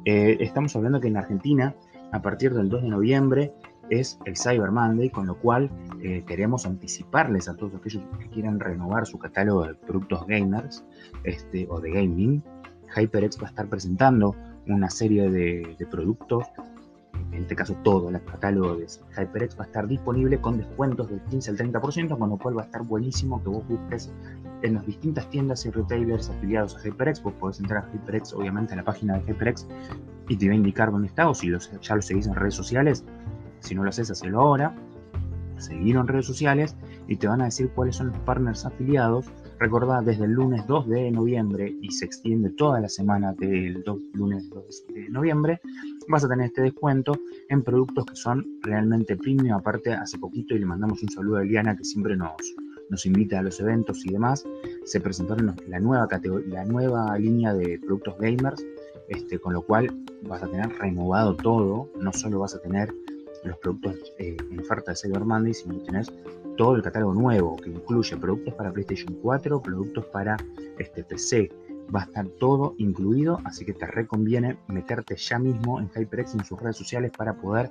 Eh, 0.04 0.36
estamos 0.38 0.76
hablando 0.76 1.00
que 1.00 1.08
en 1.08 1.16
Argentina, 1.16 1.74
a 2.12 2.22
partir 2.22 2.54
del 2.54 2.68
2 2.68 2.82
de 2.84 2.88
noviembre, 2.88 3.52
es 3.90 4.18
el 4.24 4.36
Cyber 4.36 4.70
Monday, 4.70 5.10
con 5.10 5.26
lo 5.26 5.38
cual 5.38 5.70
eh, 6.02 6.22
queremos 6.26 6.66
anticiparles 6.66 7.48
a 7.48 7.56
todos 7.56 7.74
aquellos 7.74 8.02
que 8.18 8.28
quieran 8.28 8.60
renovar 8.60 9.06
su 9.06 9.18
catálogo 9.18 9.66
de 9.66 9.74
productos 9.74 10.26
gamers 10.26 10.84
este, 11.24 11.66
o 11.70 11.80
de 11.80 11.90
gaming. 11.90 12.42
HyperX 12.96 13.38
va 13.40 13.46
a 13.46 13.50
estar 13.50 13.68
presentando 13.68 14.34
una 14.66 14.88
serie 14.90 15.30
de, 15.30 15.76
de 15.78 15.86
productos 15.86 16.46
en 17.32 17.42
este 17.42 17.54
caso 17.54 17.74
todo 17.82 18.08
el 18.08 18.22
catálogo 18.24 18.76
de 18.76 18.86
HyperX 18.86 19.58
va 19.58 19.64
a 19.64 19.66
estar 19.66 19.86
disponible 19.86 20.40
con 20.40 20.58
descuentos 20.58 21.10
del 21.10 21.20
15 21.22 21.50
al 21.50 21.56
30%, 21.58 22.18
con 22.18 22.30
lo 22.30 22.36
cual 22.38 22.56
va 22.56 22.62
a 22.62 22.64
estar 22.64 22.82
buenísimo 22.82 23.42
que 23.42 23.48
vos 23.50 23.66
busques 23.68 24.10
en 24.62 24.74
las 24.74 24.86
distintas 24.86 25.28
tiendas 25.30 25.64
y 25.66 25.70
retailers 25.70 26.30
afiliados 26.30 26.76
a 26.76 26.80
HyperX. 26.80 27.22
Vos 27.22 27.34
podés 27.34 27.60
entrar 27.60 27.84
a 27.84 27.92
HyperX, 27.92 28.32
obviamente, 28.32 28.72
en 28.72 28.78
la 28.78 28.84
página 28.84 29.18
de 29.18 29.24
HyperX 29.26 29.66
y 30.28 30.36
te 30.36 30.46
va 30.46 30.52
a 30.52 30.56
indicar 30.56 30.90
dónde 30.90 31.08
está, 31.08 31.28
o 31.28 31.34
si 31.34 31.50
ya 31.80 31.94
lo 31.94 32.02
seguís 32.02 32.26
en 32.26 32.34
redes 32.34 32.54
sociales, 32.54 33.04
si 33.60 33.74
no 33.74 33.82
lo 33.82 33.90
haces, 33.90 34.10
hacelo 34.10 34.40
ahora. 34.40 34.74
Seguir 35.56 35.96
en 35.96 36.06
redes 36.06 36.26
sociales 36.26 36.76
y 37.08 37.16
te 37.16 37.26
van 37.26 37.40
a 37.40 37.46
decir 37.46 37.70
cuáles 37.74 37.96
son 37.96 38.08
los 38.08 38.18
partners 38.18 38.64
afiliados 38.64 39.26
Recordad, 39.58 40.04
desde 40.04 40.24
el 40.24 40.32
lunes 40.32 40.64
2 40.68 40.88
de 40.88 41.10
noviembre 41.10 41.76
y 41.82 41.90
se 41.90 42.04
extiende 42.04 42.50
toda 42.50 42.80
la 42.80 42.88
semana 42.88 43.32
del 43.32 43.82
lunes 44.12 44.48
2 44.50 44.84
de 44.94 45.08
noviembre, 45.08 45.60
vas 46.06 46.24
a 46.24 46.28
tener 46.28 46.46
este 46.46 46.62
descuento 46.62 47.18
en 47.48 47.64
productos 47.64 48.06
que 48.06 48.14
son 48.14 48.46
realmente 48.62 49.16
premium. 49.16 49.56
Aparte, 49.56 49.92
hace 49.92 50.16
poquito 50.16 50.54
y 50.54 50.60
le 50.60 50.66
mandamos 50.66 51.02
un 51.02 51.08
saludo 51.08 51.38
a 51.38 51.42
Eliana 51.42 51.76
que 51.76 51.82
siempre 51.82 52.16
nos, 52.16 52.36
nos 52.88 53.04
invita 53.04 53.40
a 53.40 53.42
los 53.42 53.58
eventos 53.58 54.06
y 54.06 54.12
demás. 54.12 54.44
Se 54.84 55.00
presentaron 55.00 55.56
la 55.66 55.80
nueva, 55.80 56.06
la 56.46 56.64
nueva 56.64 57.18
línea 57.18 57.52
de 57.52 57.80
productos 57.80 58.16
gamers, 58.20 58.64
este, 59.08 59.40
con 59.40 59.54
lo 59.54 59.62
cual 59.62 59.90
vas 60.22 60.40
a 60.44 60.46
tener 60.46 60.68
renovado 60.78 61.34
todo. 61.34 61.90
No 62.00 62.12
solo 62.12 62.38
vas 62.38 62.54
a 62.54 62.60
tener 62.60 62.94
los 63.44 63.56
productos 63.58 64.12
eh, 64.18 64.36
en 64.50 64.60
oferta 64.60 64.92
de 64.92 64.96
Cyber 64.96 65.24
Monday, 65.24 65.54
sino 65.54 65.78
que 65.78 65.84
tenés 65.84 66.12
todo 66.56 66.74
el 66.74 66.82
catálogo 66.82 67.14
nuevo, 67.14 67.56
que 67.56 67.70
incluye 67.70 68.16
productos 68.16 68.54
para 68.54 68.72
PlayStation 68.72 69.14
4, 69.22 69.62
productos 69.62 70.04
para 70.06 70.36
este 70.78 71.04
PC. 71.04 71.50
Va 71.94 72.00
a 72.00 72.04
estar 72.04 72.26
todo 72.38 72.74
incluido, 72.78 73.40
así 73.44 73.64
que 73.64 73.72
te 73.72 73.86
reconviene 73.86 74.58
meterte 74.68 75.16
ya 75.16 75.38
mismo 75.38 75.80
en 75.80 75.88
HyperX 75.88 76.34
en 76.34 76.44
sus 76.44 76.60
redes 76.60 76.76
sociales 76.76 77.12
para 77.16 77.34
poder 77.34 77.70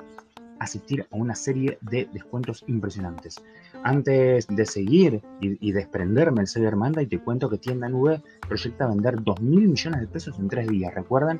asistir 0.59 1.05
a 1.11 1.15
una 1.15 1.35
serie 1.35 1.77
de 1.81 2.09
descuentos 2.13 2.63
impresionantes. 2.67 3.41
Antes 3.83 4.47
de 4.47 4.65
seguir 4.65 5.21
y, 5.39 5.71
desprenderme 5.71 6.41
el 6.41 6.47
Cyber 6.47 6.75
Monday, 6.75 7.05
te 7.05 7.19
cuento 7.19 7.49
que 7.49 7.57
Tienda 7.57 7.89
Nube 7.89 8.21
proyecta 8.47 8.87
vender 8.87 9.21
2 9.21 9.41
mil 9.41 9.67
millones 9.67 10.01
de 10.01 10.07
pesos 10.07 10.39
en 10.39 10.47
tres 10.47 10.67
días. 10.67 10.93
Recuerden, 10.95 11.39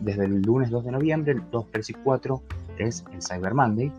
desde 0.00 0.24
el 0.24 0.40
lunes 0.42 0.70
2 0.70 0.84
de 0.84 0.92
noviembre, 0.92 1.32
el 1.32 1.42
2, 1.50 1.70
3 1.70 1.90
y 1.90 1.92
4 1.94 2.42
es 2.78 3.04
el 3.12 3.22
Cyber 3.22 3.54
Monday 3.54 3.92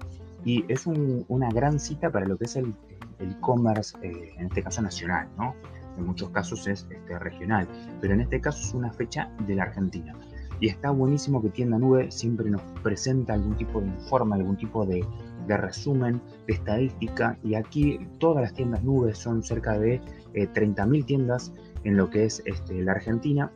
y 0.44 0.63
es 0.67 0.86
una 0.86 1.50
gran 1.50 1.79
cita 1.79 2.12
para 2.12 2.25
lo 2.25 2.38
que 2.38 2.46
es 2.46 2.55
el 2.55 2.74
e-commerce, 3.20 3.98
eh, 4.01 4.34
en 4.38 4.48
este 4.48 4.62
caso 4.62 4.82
nacional, 4.82 5.27
¿no? 5.38 5.55
En 5.98 6.05
muchos 6.05 6.29
casos 6.29 6.67
es 6.67 6.86
este, 6.89 7.20
regional, 7.20 7.67
pero 8.01 8.13
en 8.13 8.22
este 8.22 8.41
caso 8.41 8.62
es 8.62 8.74
una 8.74 8.91
fecha 8.91 9.32
de 9.48 9.55
la 9.55 9.63
Argentina. 9.63 10.15
Y 10.60 10.67
está 10.67 10.91
buenísimo 10.91 11.41
que 11.41 11.50
Tienda 11.50 11.77
Nube 11.77 12.12
siempre 12.12 12.50
nos 12.50 12.62
presenta 12.82 13.34
algún 13.34 13.58
tipo 13.58 13.82
de 13.82 13.88
informe, 13.88 14.36
algún 14.36 14.55
tipo 14.55 14.86
de, 14.86 15.05
resumen, 15.48 16.22
de 16.48 16.53
estadística. 16.53 17.38
Y 17.44 17.55
aquí 17.55 18.00
todas 18.20 18.41
las 18.41 18.53
tiendas 18.53 18.82
nubes 18.84 19.17
son 19.17 19.44
cerca 19.44 19.77
de 19.77 19.96
eh, 20.34 20.48
30.000 20.53 21.05
tiendas 21.05 21.51
en 21.84 21.98
lo 21.98 22.10
que 22.10 22.25
es 22.25 22.41
este, 22.46 22.82
la 22.84 22.94
Argentina. 22.94 23.51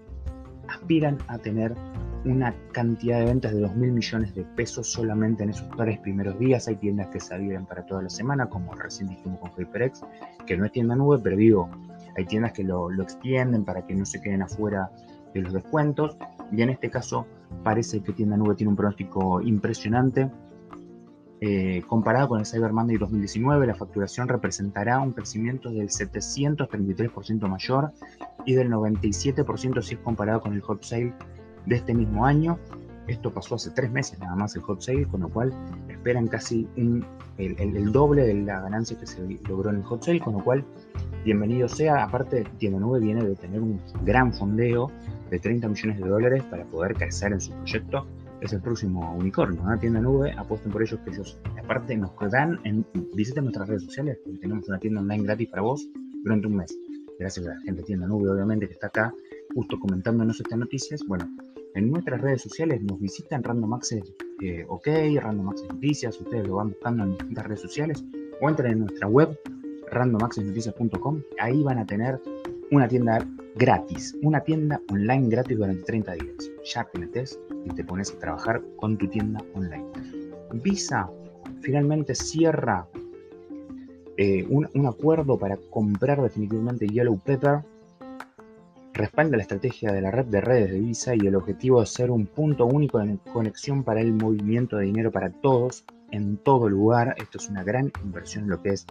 Aspiran 0.68 1.18
a 1.28 1.38
tener 1.38 1.74
una 2.26 2.54
cantidad 2.72 3.20
de 3.20 3.26
ventas 3.26 3.54
de 3.54 3.62
2 3.62 3.76
mil 3.76 3.92
millones 3.92 4.34
de 4.36 4.44
pesos 4.44 4.92
solamente 4.92 5.44
en 5.44 5.52
esos 5.52 5.68
tres 5.78 6.00
primeros 6.00 6.38
días. 6.40 6.68
Hay 6.68 6.76
tiendas 6.76 7.08
que 7.08 7.20
se 7.20 7.34
abren 7.34 7.66
para 7.66 7.86
toda 7.86 8.02
la 8.02 8.10
semana, 8.10 8.50
como 8.50 8.74
recién 8.76 9.10
dijimos 9.10 9.40
con 9.40 9.52
HyperX, 9.52 10.02
que 10.46 10.58
no 10.58 10.66
es 10.66 10.72
tienda 10.72 10.96
nube, 10.96 11.20
pero 11.24 11.38
digo, 11.38 11.70
hay 12.18 12.26
tiendas 12.26 12.54
que 12.54 12.64
lo, 12.64 12.90
lo 12.90 13.04
extienden 13.04 13.64
para 13.64 13.86
que 13.86 13.96
no 13.96 14.06
se 14.06 14.22
queden 14.22 14.42
afuera 14.42 14.92
de 15.34 15.42
los 15.42 15.54
descuentos. 15.54 16.18
Y 16.52 16.62
en 16.62 16.70
este 16.70 16.90
caso 16.90 17.26
parece 17.64 18.02
que 18.02 18.14
tienda 18.14 18.38
nube 18.38 18.56
tiene 18.56 18.70
un 18.72 18.76
pronóstico 18.76 19.42
impresionante. 19.42 20.30
Eh, 21.42 21.84
comparado 21.88 22.28
con 22.28 22.40
el 22.40 22.46
Cyber 22.46 22.74
Monday 22.74 22.98
2019, 22.98 23.66
la 23.66 23.74
facturación 23.74 24.28
representará 24.28 25.00
un 25.00 25.14
crecimiento 25.14 25.70
del 25.70 25.88
733% 25.88 27.48
mayor 27.48 27.94
y 28.46 28.56
del 28.56 28.70
97% 28.70 29.82
si 29.82 29.94
es 29.94 30.00
comparado 30.02 30.42
con 30.42 30.54
el 30.54 30.60
hot 30.62 30.84
sale 30.84 31.14
de 31.66 31.76
este 31.76 31.94
mismo 31.94 32.26
año. 32.26 32.58
Esto 33.08 33.34
pasó 33.34 33.56
hace 33.56 33.72
tres 33.72 33.92
meses 33.92 34.20
nada 34.20 34.36
más 34.36 34.56
el 34.56 34.62
hot 34.62 34.82
sale, 34.82 35.06
con 35.08 35.22
lo 35.22 35.30
cual 35.30 35.52
esperan 35.90 36.28
casi 36.28 36.68
el, 36.76 37.04
el, 37.38 37.92
doble 37.92 38.22
de 38.28 38.36
la 38.36 38.62
ganancia 38.62 38.98
que 39.00 39.08
se 39.08 39.22
logró 39.48 39.72
en 39.72 39.78
el 39.78 39.84
hot 39.84 40.04
sale, 40.04 40.20
con 40.20 40.34
lo 40.34 40.44
cual 40.44 40.64
bienvenido 41.26 41.68
sea. 41.68 42.04
Aparte, 42.04 42.46
Tienda 42.60 42.80
Nube 42.80 43.00
viene 43.00 43.24
de 43.24 43.36
tener 43.36 43.62
un 43.62 43.82
gran 44.04 44.32
fondeo 44.32 44.92
de 45.30 45.40
30 45.40 45.68
millones 45.68 46.00
de 46.00 46.08
dólares 46.08 46.44
para 46.44 46.66
poder 46.66 46.96
crecer 46.96 47.34
en 47.34 47.42
su 47.42 47.52
proyecto. 47.52 48.06
Es 48.42 48.54
el 48.54 48.62
próximo 48.62 49.16
unicornio, 49.16 49.62
una 49.62 49.78
tienda 49.78 50.00
nube, 50.00 50.32
apuesten 50.32 50.72
por 50.72 50.82
ellos 50.82 50.98
que 51.04 51.10
ellos 51.12 51.38
aparte 51.62 51.98
nos 51.98 52.12
dan, 52.32 52.58
en, 52.64 52.86
visiten 53.14 53.44
nuestras 53.44 53.68
redes 53.68 53.84
sociales, 53.84 54.18
porque 54.24 54.40
tenemos 54.40 54.68
una 54.70 54.80
tienda 54.80 55.02
online 55.02 55.24
gratis 55.24 55.50
para 55.50 55.62
vos 55.62 55.86
durante 56.24 56.48
un 56.48 56.56
mes. 56.56 56.74
Gracias 57.20 57.46
a 57.46 57.50
la 57.50 57.60
gente 57.62 57.82
de 57.82 57.84
tienda 57.84 58.08
nube, 58.08 58.30
obviamente, 58.30 58.68
que 58.68 58.74
está 58.74 58.88
acá 58.88 59.14
justo 59.54 59.78
comentándonos 59.78 60.40
estas 60.40 60.58
noticias. 60.58 61.02
Bueno, 61.06 61.30
en 61.76 61.92
nuestras 61.92 62.22
redes 62.22 62.42
sociales 62.42 62.82
nos 62.82 63.00
visitan 63.00 63.44
Random 63.44 63.74
Access 63.74 64.14
eh, 64.42 64.66
OK, 64.68 64.88
Random 65.20 65.50
Access 65.50 65.70
Noticias, 65.70 66.20
ustedes 66.20 66.48
lo 66.48 66.56
van 66.56 66.70
buscando 66.70 67.04
en 67.04 67.12
distintas 67.12 67.46
redes 67.46 67.62
sociales 67.62 68.04
o 68.42 68.50
entren 68.50 68.74
en 68.74 68.80
nuestra 68.80 69.08
web 69.08 69.38
randomaccessnoticias.com, 69.92 71.22
ahí 71.40 71.64
van 71.64 71.80
a 71.80 71.86
tener 71.86 72.22
una 72.72 72.88
tienda 72.88 73.26
gratis, 73.56 74.16
una 74.22 74.42
tienda 74.42 74.80
online 74.92 75.30
gratis 75.30 75.58
durante 75.58 75.84
30 75.84 76.14
días. 76.14 76.52
Ya 76.64 76.84
te 76.86 77.00
metes 77.00 77.40
y 77.66 77.70
te 77.74 77.84
pones 77.84 78.12
a 78.12 78.20
trabajar 78.20 78.62
con 78.78 78.98
tu 78.98 79.08
tienda 79.08 79.44
online. 79.56 79.86
Visa 80.54 81.10
finalmente 81.62 82.16
cierra 82.16 82.88
eh, 84.18 84.46
un, 84.50 84.86
acuerdo 84.86 85.38
para 85.38 85.58
comprar 85.70 86.22
definitivamente 86.22 86.88
Yellow 86.88 87.20
Pepper. 87.20 87.62
Respalda 89.00 89.38
la 89.38 89.44
estrategia 89.44 89.94
de 89.94 90.02
la 90.02 90.12
red 90.12 90.26
de 90.26 90.42
redes 90.42 90.72
de 90.72 90.80
Visa 90.82 91.16
y 91.16 91.26
el 91.26 91.36
objetivo 91.36 91.80
de 91.80 91.86
ser 91.86 92.12
un 92.12 92.26
punto 92.26 92.66
único 92.66 93.00
de 93.00 93.18
conexión 93.32 93.86
para 93.86 94.02
el 94.02 94.12
movimiento 94.12 94.76
de 94.76 94.88
dinero 94.88 95.10
para 95.10 95.30
todos 95.30 95.86
en 96.12 96.36
todo 96.36 96.68
lugar. 96.68 97.16
Esto 97.18 97.38
es 97.38 97.48
una 97.48 97.64
gran 97.64 97.94
inversión 98.04 98.44
en 98.44 98.50
lo 98.50 98.62
que 98.62 98.72
es 98.72 98.86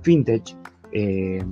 fintech. 0.00 0.56
Eh, 0.92 1.44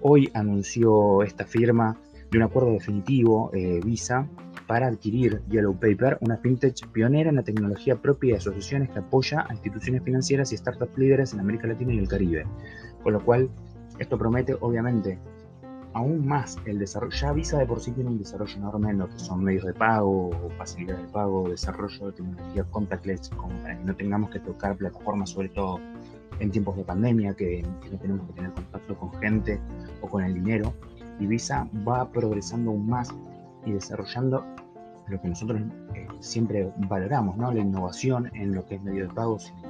hoy 0.00 0.30
anunció 0.32 1.22
esta 1.22 1.44
firma 1.44 2.00
de 2.30 2.38
un 2.38 2.44
acuerdo 2.44 2.70
definitivo, 2.70 3.50
eh, 3.52 3.80
Visa, 3.84 4.26
para 4.66 4.86
adquirir 4.86 5.42
Yellow 5.50 5.74
Paper, 5.74 6.16
una 6.22 6.38
fintech 6.38 6.88
pionera 6.88 7.28
en 7.28 7.36
la 7.36 7.42
tecnología 7.42 7.96
propia 7.96 8.32
de 8.32 8.38
asociaciones 8.38 8.88
que 8.88 9.00
apoya 9.00 9.44
a 9.46 9.52
instituciones 9.52 10.02
financieras 10.04 10.54
y 10.54 10.56
startups 10.56 10.96
líderes 10.96 11.34
en 11.34 11.40
América 11.40 11.66
Latina 11.66 11.92
y 11.92 11.98
el 11.98 12.08
Caribe. 12.08 12.46
Con 13.02 13.12
lo 13.12 13.22
cual, 13.22 13.50
esto 13.98 14.16
promete, 14.16 14.56
obviamente, 14.58 15.18
aún 15.96 16.26
más 16.26 16.58
el 16.66 16.78
desarrollo. 16.78 17.16
Ya 17.16 17.32
Visa 17.32 17.58
de 17.58 17.64
por 17.64 17.80
sí 17.80 17.90
tiene 17.90 18.10
un 18.10 18.18
desarrollo 18.18 18.54
enorme 18.56 18.90
en 18.90 18.98
lo 18.98 19.08
que 19.08 19.18
son 19.18 19.42
medios 19.42 19.64
de 19.64 19.72
pago, 19.72 20.30
facilidades 20.58 21.06
de 21.06 21.08
pago, 21.08 21.48
desarrollo 21.48 22.06
de 22.06 22.12
tecnología 22.12 22.64
contactless, 22.64 23.30
como 23.30 23.64
que 23.64 23.74
no 23.76 23.96
tengamos 23.96 24.28
que 24.30 24.38
tocar 24.40 24.76
plataformas, 24.76 25.30
sobre 25.30 25.48
todo 25.48 25.80
en 26.38 26.50
tiempos 26.50 26.76
de 26.76 26.84
pandemia, 26.84 27.34
que, 27.34 27.62
no 27.90 27.98
tenemos 27.98 28.26
que 28.26 28.34
tener 28.34 28.52
contacto 28.52 28.94
con 28.98 29.12
gente 29.14 29.58
o 30.02 30.08
con 30.08 30.22
el 30.22 30.34
dinero. 30.34 30.74
Y 31.18 31.26
Visa 31.26 31.66
va 31.88 32.06
progresando 32.10 32.72
aún 32.72 32.86
más 32.86 33.08
y 33.64 33.72
desarrollando 33.72 34.44
lo 35.08 35.20
que 35.22 35.28
nosotros 35.28 35.62
eh, 35.94 36.06
siempre 36.20 36.70
valoramos, 36.76 37.38
¿no? 37.38 37.50
la 37.52 37.60
innovación 37.60 38.30
en 38.34 38.54
lo 38.54 38.66
que 38.66 38.74
es 38.74 38.82
medio 38.82 39.08
de 39.08 39.14
pagos 39.14 39.50
y, 39.62 39.66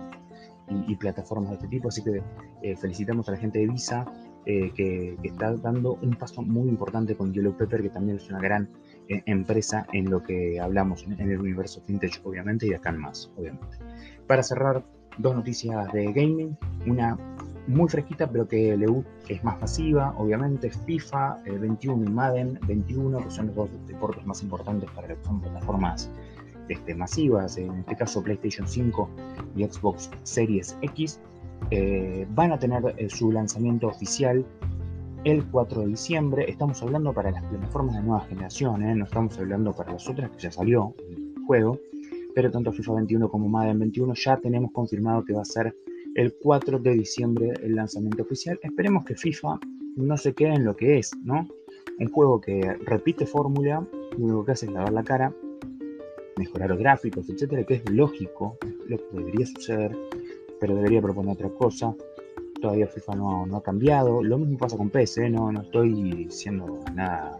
plataformas 0.98 1.50
de 1.50 1.56
este 1.56 1.68
tipo. 1.68 1.88
Así 1.88 2.02
que 2.02 2.22
eh, 2.62 2.76
felicitamos 2.76 3.28
a 3.28 3.32
la 3.32 3.38
gente 3.38 3.58
de 3.58 3.66
Visa 3.66 4.06
eh, 4.44 4.72
que, 4.74 5.16
está 5.22 5.54
dando 5.56 5.98
un 6.02 6.14
paso 6.14 6.42
muy 6.42 6.68
importante 6.68 7.16
con 7.16 7.32
Yellow 7.32 7.56
Pepper, 7.56 7.82
que 7.82 7.90
también 7.90 8.18
es 8.18 8.28
una 8.30 8.40
gran 8.40 8.68
empresa 9.08 9.86
en 9.92 10.10
lo 10.10 10.20
que 10.22 10.58
hablamos 10.58 11.04
en, 11.04 11.12
en 11.20 11.30
el 11.30 11.40
universo 11.40 11.80
fintech, 11.80 12.20
obviamente, 12.24 12.66
y 12.66 12.74
acá 12.74 12.90
en 12.90 12.98
más, 12.98 13.30
obviamente. 13.36 13.78
Para 14.26 14.42
cerrar 14.42 14.84
dos 15.18 15.34
noticias 15.34 15.92
de 15.92 16.12
gaming, 16.12 16.56
una 16.86 17.16
muy 17.66 17.88
fresquita 17.88 18.30
pero 18.30 18.46
que 18.46 18.76
le 18.76 18.86
es 19.28 19.42
más 19.42 19.56
pasiva, 19.56 20.14
obviamente 20.18 20.70
FIFA 20.70 21.42
21 21.60 22.02
eh, 22.02 22.06
y 22.06 22.12
Madden 22.12 22.60
21, 22.66 23.18
que 23.24 23.30
son 23.30 23.48
los 23.48 23.56
dos 23.56 23.70
deportes 23.86 24.24
más 24.24 24.42
importantes 24.42 24.88
para 24.90 25.08
las 25.08 25.18
plataformas 25.18 26.10
este, 26.68 26.94
masivas, 26.94 27.58
en 27.58 27.74
este 27.80 27.96
caso 27.96 28.22
PlayStation 28.22 28.66
5 28.66 29.08
y 29.56 29.64
Xbox 29.64 30.10
Series 30.22 30.76
X, 30.82 31.20
eh, 31.70 32.26
van 32.30 32.52
a 32.52 32.58
tener 32.58 32.82
eh, 32.96 33.08
su 33.08 33.32
lanzamiento 33.32 33.88
oficial 33.88 34.44
el 35.24 35.44
4 35.46 35.82
de 35.82 35.86
diciembre. 35.88 36.44
Estamos 36.48 36.82
hablando 36.82 37.12
para 37.12 37.30
las 37.30 37.44
plataformas 37.44 37.96
de 37.96 38.02
nueva 38.02 38.20
generación, 38.26 38.98
no 38.98 39.04
estamos 39.04 39.38
hablando 39.38 39.72
para 39.72 39.92
las 39.92 40.08
otras 40.08 40.30
que 40.30 40.38
ya 40.38 40.52
salió 40.52 40.94
el 41.10 41.34
juego 41.46 41.78
pero 42.36 42.50
tanto 42.50 42.70
FIFA 42.70 42.96
21 42.96 43.30
como 43.30 43.48
Madden 43.48 43.78
21 43.78 44.12
ya 44.12 44.36
tenemos 44.36 44.70
confirmado 44.70 45.24
que 45.24 45.32
va 45.32 45.40
a 45.40 45.46
ser 45.46 45.74
el 46.16 46.34
4 46.34 46.78
de 46.80 46.92
diciembre 46.92 47.54
el 47.62 47.74
lanzamiento 47.74 48.24
oficial. 48.24 48.60
Esperemos 48.62 49.06
que 49.06 49.14
FIFA 49.14 49.58
no 49.96 50.18
se 50.18 50.34
quede 50.34 50.52
en 50.52 50.66
lo 50.66 50.76
que 50.76 50.98
es, 50.98 51.12
¿no? 51.24 51.48
Un 51.98 52.08
juego 52.10 52.38
que 52.38 52.60
repite 52.84 53.24
fórmula, 53.24 53.88
lo 54.18 54.24
único 54.24 54.44
que 54.44 54.52
hace 54.52 54.66
es 54.66 54.72
lavar 54.72 54.92
la 54.92 55.02
cara, 55.02 55.34
mejorar 56.36 56.70
los 56.70 56.78
gráficos, 56.78 57.28
etcétera, 57.28 57.64
que 57.64 57.74
es 57.74 57.90
lógico, 57.90 58.58
lo 58.88 58.96
que 58.98 59.04
debería 59.12 59.46
suceder, 59.46 59.96
pero 60.60 60.74
debería 60.74 61.02
proponer 61.02 61.34
otra 61.34 61.48
cosa. 61.50 61.94
Todavía 62.60 62.86
FIFA 62.86 63.14
no, 63.14 63.56
ha 63.56 63.62
cambiado. 63.62 64.22
Lo 64.22 64.38
mismo 64.38 64.56
pasa 64.56 64.76
con 64.76 64.90
PS, 64.90 65.18
¿eh? 65.18 65.30
no, 65.30 65.52
no 65.52 65.62
estoy 65.62 65.92
diciendo 65.92 66.80
nada 66.94 67.38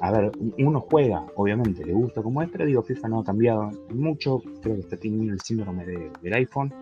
a 0.00 0.10
ver, 0.10 0.32
uno 0.58 0.80
juega, 0.80 1.24
obviamente, 1.36 1.84
le 1.84 1.92
gusta 1.92 2.22
como 2.22 2.42
es, 2.42 2.50
pero 2.50 2.66
digo, 2.66 2.82
FIFA 2.82 3.08
no 3.08 3.20
ha 3.20 3.24
cambiado 3.24 3.70
mucho, 3.90 4.42
creo 4.60 4.74
que 4.74 4.80
está 4.82 4.96
teniendo 4.96 5.32
el 5.32 5.40
síndrome 5.40 5.86
del 5.86 6.34
iPhone 6.34 6.72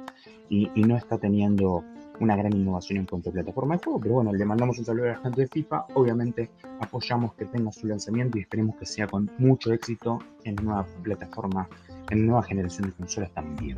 y, 0.49 0.69
no 0.83 0.97
está 0.97 1.19
teniendo 1.19 1.85
una 2.23 2.37
gran 2.37 2.55
innovación 2.55 3.01
en 3.01 3.07
cuanto 3.07 3.31
a 3.31 3.33
plataforma 3.33 3.77
de 3.77 3.83
juego, 3.83 4.01
pero 4.01 4.15
bueno, 4.15 4.33
le 4.33 4.45
mandamos 4.45 4.79
un 4.79 4.85
saludo 4.85 5.07
a 5.07 5.09
la 5.09 5.19
gente 5.19 5.41
de 5.41 5.49
FIFA, 5.49 5.87
obviamente 5.95 6.51
apoyamos 6.81 7.35
que 7.35 7.47
tenga 7.47 7.73
su 7.73 7.89
lanzamiento 7.89 8.39
y 8.39 8.43
esperemos 8.43 8.77
que 8.77 8.87
sea 8.87 9.09
con 9.09 9.29
mucho 9.39 9.73
éxito 9.73 10.21
en 10.45 10.55
nueva 10.57 10.87
plataforma, 11.03 11.69
en 12.11 12.27
nueva 12.27 12.45
generación 12.45 12.89
de 12.89 12.93
consolas 12.95 13.33
también. 13.33 13.77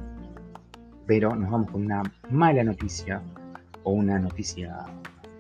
Pero 1.07 1.35
nos 1.35 1.51
vamos 1.51 1.71
con 1.71 1.87
una 1.87 2.03
mala 2.31 2.63
noticia 2.65 3.23
o 3.83 3.93
una 3.93 4.19
noticia 4.19 4.77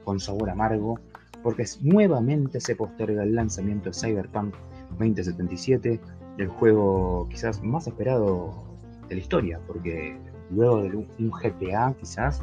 con 0.04 0.18
sabor 0.18 0.48
amargo 0.48 0.98
porque 1.42 1.64
nuevamente 1.82 2.58
se 2.58 2.74
posterga 2.74 3.22
el 3.22 3.34
lanzamiento 3.34 3.90
de 3.90 3.94
Cyberpunk 3.94 4.54
2077, 4.98 6.00
el 6.38 6.48
juego 6.48 7.28
quizás 7.28 7.62
más 7.62 7.86
esperado 7.86 8.64
de 9.08 9.16
la 9.16 9.20
historia, 9.20 9.60
porque 9.66 10.18
luego 10.50 10.82
de 10.82 10.96
un 10.96 11.30
GTA 11.30 11.94
quizás, 11.98 12.42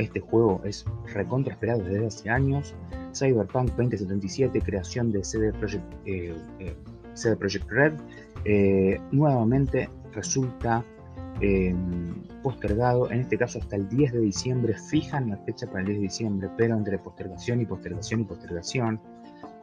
este 0.00 0.20
juego 0.20 0.60
es 0.64 0.84
recontra 1.12 1.52
esperado 1.52 1.82
desde 1.82 2.06
hace 2.06 2.30
años. 2.30 2.74
Cyberpunk 3.14 3.70
2077, 3.70 4.60
creación 4.60 5.12
de 5.12 5.24
CD 5.24 5.52
Projekt, 5.52 5.84
eh, 6.06 6.34
eh, 6.58 6.74
CD 7.14 7.36
Projekt 7.36 7.70
Red, 7.70 7.92
eh, 8.44 9.00
nuevamente 9.10 9.88
resulta 10.12 10.84
postergado, 12.42 13.10
en 13.10 13.20
este 13.20 13.38
caso 13.38 13.60
hasta 13.60 13.76
el 13.76 13.88
10 13.88 14.12
de 14.12 14.20
diciembre, 14.20 14.74
fijan 14.90 15.30
la 15.30 15.38
fecha 15.38 15.66
para 15.66 15.80
el 15.80 15.86
10 15.86 15.98
de 15.98 16.02
diciembre, 16.02 16.50
pero 16.58 16.76
entre 16.76 16.98
postergación 16.98 17.62
y 17.62 17.64
postergación 17.64 18.20
y 18.20 18.24
postergación, 18.24 19.00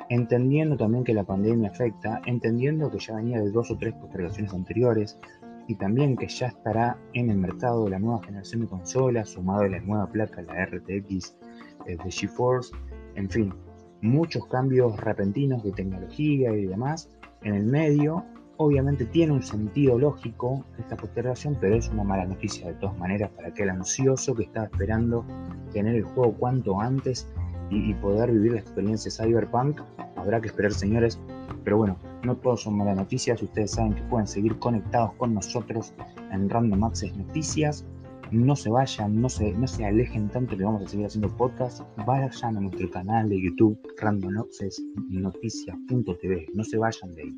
entendiendo 0.09 0.75
también 0.75 1.03
que 1.03 1.13
la 1.13 1.23
pandemia 1.23 1.69
afecta, 1.69 2.19
entendiendo 2.25 2.89
que 2.89 2.97
ya 2.97 3.15
venía 3.15 3.39
de 3.39 3.51
dos 3.51 3.69
o 3.69 3.77
tres 3.77 3.93
postergaciones 3.93 4.53
anteriores, 4.55 5.19
y 5.67 5.75
también 5.75 6.15
que 6.15 6.27
ya 6.27 6.47
estará 6.47 6.97
en 7.13 7.29
el 7.29 7.37
mercado 7.37 7.89
la 7.89 7.99
nueva 7.99 8.23
generación 8.23 8.61
de 8.61 8.67
consolas, 8.67 9.29
sumado 9.29 9.61
a 9.61 9.67
la 9.67 9.79
nueva 9.79 10.07
placa, 10.07 10.41
la 10.41 10.65
RTX 10.65 11.37
eh, 11.85 11.97
de 12.03 12.11
GeForce, 12.11 12.75
en 13.15 13.29
fin, 13.29 13.53
muchos 14.01 14.45
cambios 14.47 14.97
repentinos 14.97 15.63
de 15.63 15.71
tecnología 15.71 16.53
y 16.53 16.65
demás 16.65 17.09
en 17.41 17.55
el 17.55 17.65
medio 17.65 18.23
Obviamente 18.59 19.05
tiene 19.05 19.33
un 19.33 19.43
sentido 19.43 19.99
lógico 19.99 20.65
esta 20.79 20.97
postergación, 20.97 21.55
pero 21.61 21.75
es 21.75 21.89
una 21.89 22.03
mala 22.03 22.25
noticia 22.25 22.67
de 22.67 22.73
todas 22.73 22.97
maneras 22.97 23.29
para 23.35 23.49
aquel 23.49 23.69
ansioso 23.69 24.33
que 24.33 24.43
está 24.43 24.63
esperando 24.63 25.23
tener 25.71 25.95
el 25.95 26.03
juego 26.03 26.33
cuanto 26.33 26.81
antes 26.81 27.27
y, 27.69 27.93
poder 27.95 28.31
vivir 28.31 28.53
la 28.53 28.59
experiencia 28.59 29.11
Cyberpunk. 29.11 29.81
Habrá 30.15 30.41
que 30.41 30.47
esperar, 30.47 30.73
señores. 30.73 31.19
Pero 31.63 31.77
bueno, 31.77 31.97
no 32.23 32.35
todos 32.37 32.63
son 32.63 32.77
malas 32.77 32.97
noticias. 32.97 33.41
Ustedes 33.41 33.71
saben 33.71 33.93
que 33.93 34.01
pueden 34.03 34.27
seguir 34.27 34.57
conectados 34.59 35.13
con 35.13 35.33
nosotros 35.33 35.93
en 36.31 36.49
Random 36.49 36.83
Access 36.83 37.15
Noticias. 37.15 37.85
No 38.31 38.55
se 38.55 38.69
vayan, 38.69 39.21
no 39.21 39.29
se, 39.29 39.53
no 39.53 39.67
se 39.67 39.85
alejen 39.85 40.29
tanto 40.29 40.57
que 40.57 40.63
vamos 40.63 40.83
a 40.83 40.87
seguir 40.87 41.05
haciendo 41.05 41.29
podcast. 41.35 41.81
Vayan 42.05 42.57
a 42.57 42.59
nuestro 42.59 42.89
canal 42.89 43.29
de 43.29 43.41
YouTube, 43.41 43.79
Random 44.01 44.39
Access 44.39 44.83
Noticias.tv. 45.09 46.47
No 46.53 46.63
se 46.63 46.77
vayan 46.77 47.13
de 47.15 47.21
ahí 47.21 47.37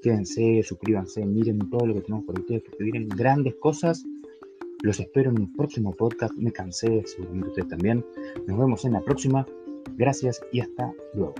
quédense, 0.00 0.62
suscríbanse, 0.62 1.24
miren 1.24 1.58
todo 1.70 1.86
lo 1.86 1.94
que 1.94 2.02
tenemos 2.02 2.24
por 2.24 2.38
ustedes, 2.38 2.62
porque 2.62 2.84
vienen 2.84 3.08
grandes 3.08 3.54
cosas 3.56 4.04
Los 4.82 4.98
espero 4.98 5.30
en 5.30 5.40
un 5.40 5.52
próximo 5.52 5.92
podcast. 5.92 6.32
Me 6.36 6.52
cansé, 6.52 7.02
seguramente 7.04 7.48
ustedes 7.48 7.68
también. 7.68 8.04
Nos 8.46 8.58
vemos 8.58 8.84
en 8.86 8.92
la 8.94 9.02
próxima. 9.02 9.46
Gracias 9.98 10.40
y 10.52 10.60
hasta 10.60 10.90
luego. 11.12 11.34